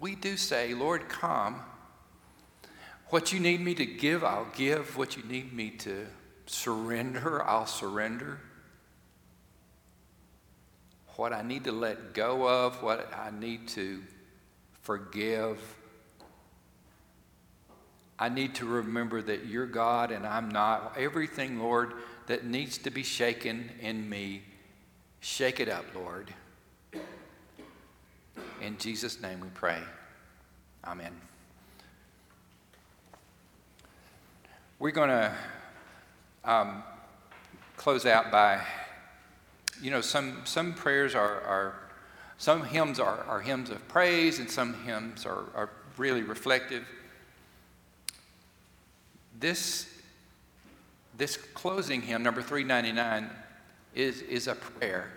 we 0.00 0.16
do 0.16 0.36
say, 0.36 0.74
Lord, 0.74 1.08
come. 1.08 1.60
What 3.08 3.32
you 3.32 3.40
need 3.40 3.60
me 3.60 3.74
to 3.74 3.86
give, 3.86 4.24
I'll 4.24 4.48
give. 4.56 4.96
What 4.96 5.16
you 5.16 5.22
need 5.24 5.52
me 5.52 5.70
to 5.70 6.06
surrender, 6.46 7.42
I'll 7.42 7.66
surrender. 7.66 8.40
What 11.16 11.32
I 11.32 11.42
need 11.42 11.64
to 11.64 11.72
let 11.72 12.12
go 12.12 12.48
of, 12.48 12.82
what 12.82 13.12
I 13.14 13.30
need 13.30 13.68
to 13.68 14.02
forgive. 14.82 15.58
I 18.18 18.28
need 18.28 18.56
to 18.56 18.66
remember 18.66 19.22
that 19.22 19.46
you're 19.46 19.66
God 19.66 20.10
and 20.10 20.26
I'm 20.26 20.48
not. 20.48 20.94
Everything, 20.98 21.58
Lord, 21.58 21.94
that 22.26 22.44
needs 22.44 22.78
to 22.78 22.90
be 22.90 23.02
shaken 23.02 23.70
in 23.80 24.08
me, 24.08 24.42
shake 25.20 25.60
it 25.60 25.68
up, 25.68 25.84
Lord. 25.94 26.32
In 28.60 28.78
Jesus' 28.78 29.20
name 29.20 29.40
we 29.40 29.48
pray. 29.48 29.78
Amen. 30.84 31.12
We're 34.84 34.90
going 34.90 35.08
to 35.08 35.32
um, 36.44 36.82
close 37.78 38.04
out 38.04 38.30
by, 38.30 38.60
you 39.80 39.90
know, 39.90 40.02
some, 40.02 40.42
some 40.44 40.74
prayers 40.74 41.14
are, 41.14 41.40
are 41.40 41.74
some 42.36 42.64
hymns 42.64 43.00
are, 43.00 43.24
are 43.26 43.40
hymns 43.40 43.70
of 43.70 43.88
praise 43.88 44.40
and 44.40 44.50
some 44.50 44.74
hymns 44.84 45.24
are, 45.24 45.44
are 45.54 45.70
really 45.96 46.22
reflective. 46.22 46.86
This, 49.40 49.88
this 51.16 51.38
closing 51.38 52.02
hymn, 52.02 52.22
number 52.22 52.42
399, 52.42 53.30
is, 53.94 54.20
is 54.20 54.48
a 54.48 54.54
prayer. 54.54 55.10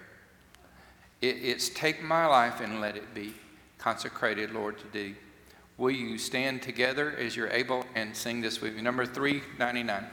It, 1.19 1.43
it's 1.43 1.67
take 1.67 2.01
my 2.01 2.25
life 2.25 2.61
and 2.61 2.79
let 2.79 2.95
it 2.95 3.13
be 3.13 3.33
consecrated, 3.79 4.53
Lord, 4.53 4.77
to 4.77 4.87
thee. 4.93 5.15
Will 5.77 5.91
you 5.91 6.17
stand 6.17 6.63
together 6.63 7.15
as 7.17 7.35
you're 7.35 7.51
able 7.51 7.85
and 7.93 8.15
sing 8.15 8.41
this 8.41 8.61
with 8.61 8.75
me? 8.75 8.81
Number 8.81 9.05
399. 9.05 10.05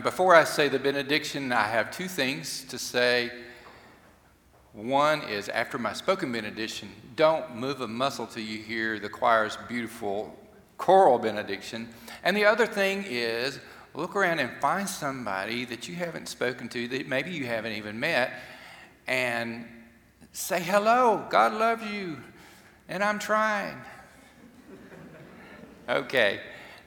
Now, 0.00 0.04
before 0.04 0.34
I 0.34 0.44
say 0.44 0.70
the 0.70 0.78
benediction, 0.78 1.52
I 1.52 1.64
have 1.64 1.90
two 1.90 2.08
things 2.08 2.64
to 2.70 2.78
say. 2.78 3.30
One 4.72 5.20
is 5.28 5.50
after 5.50 5.76
my 5.76 5.92
spoken 5.92 6.32
benediction, 6.32 6.88
don't 7.16 7.54
move 7.54 7.82
a 7.82 7.86
muscle 7.86 8.26
till 8.26 8.42
you 8.42 8.62
hear 8.62 8.98
the 8.98 9.10
choir's 9.10 9.58
beautiful 9.68 10.34
choral 10.78 11.18
benediction. 11.18 11.86
And 12.24 12.34
the 12.34 12.46
other 12.46 12.64
thing 12.66 13.04
is 13.06 13.60
look 13.92 14.16
around 14.16 14.38
and 14.38 14.50
find 14.58 14.88
somebody 14.88 15.66
that 15.66 15.86
you 15.86 15.96
haven't 15.96 16.30
spoken 16.30 16.70
to, 16.70 16.88
that 16.88 17.06
maybe 17.06 17.32
you 17.32 17.44
haven't 17.44 17.72
even 17.72 18.00
met, 18.00 18.32
and 19.06 19.66
say 20.32 20.62
hello. 20.62 21.26
God 21.28 21.52
loves 21.52 21.84
you, 21.92 22.16
and 22.88 23.04
I'm 23.04 23.18
trying. 23.18 23.76
Okay. 25.90 26.40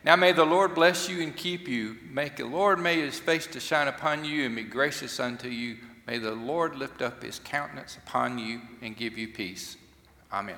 Now 0.03 0.17
may 0.17 0.33
the 0.33 0.45
Lord 0.45 0.75
bless 0.75 1.07
you 1.07 1.21
and 1.21 1.35
keep 1.35 1.67
you. 1.67 1.97
Make 2.09 2.35
the 2.35 2.45
Lord 2.45 2.79
make 2.79 2.99
his 2.99 3.19
face 3.19 3.47
to 3.47 3.59
shine 3.59 3.87
upon 3.87 4.25
you 4.25 4.45
and 4.45 4.55
be 4.55 4.63
gracious 4.63 5.19
unto 5.19 5.47
you. 5.47 5.77
May 6.05 6.17
the 6.17 6.33
Lord 6.33 6.75
lift 6.75 7.01
up 7.01 7.23
his 7.23 7.39
countenance 7.39 7.97
upon 7.97 8.37
you 8.37 8.61
and 8.81 8.97
give 8.97 9.17
you 9.17 9.29
peace. 9.29 9.77
Amen. 10.31 10.57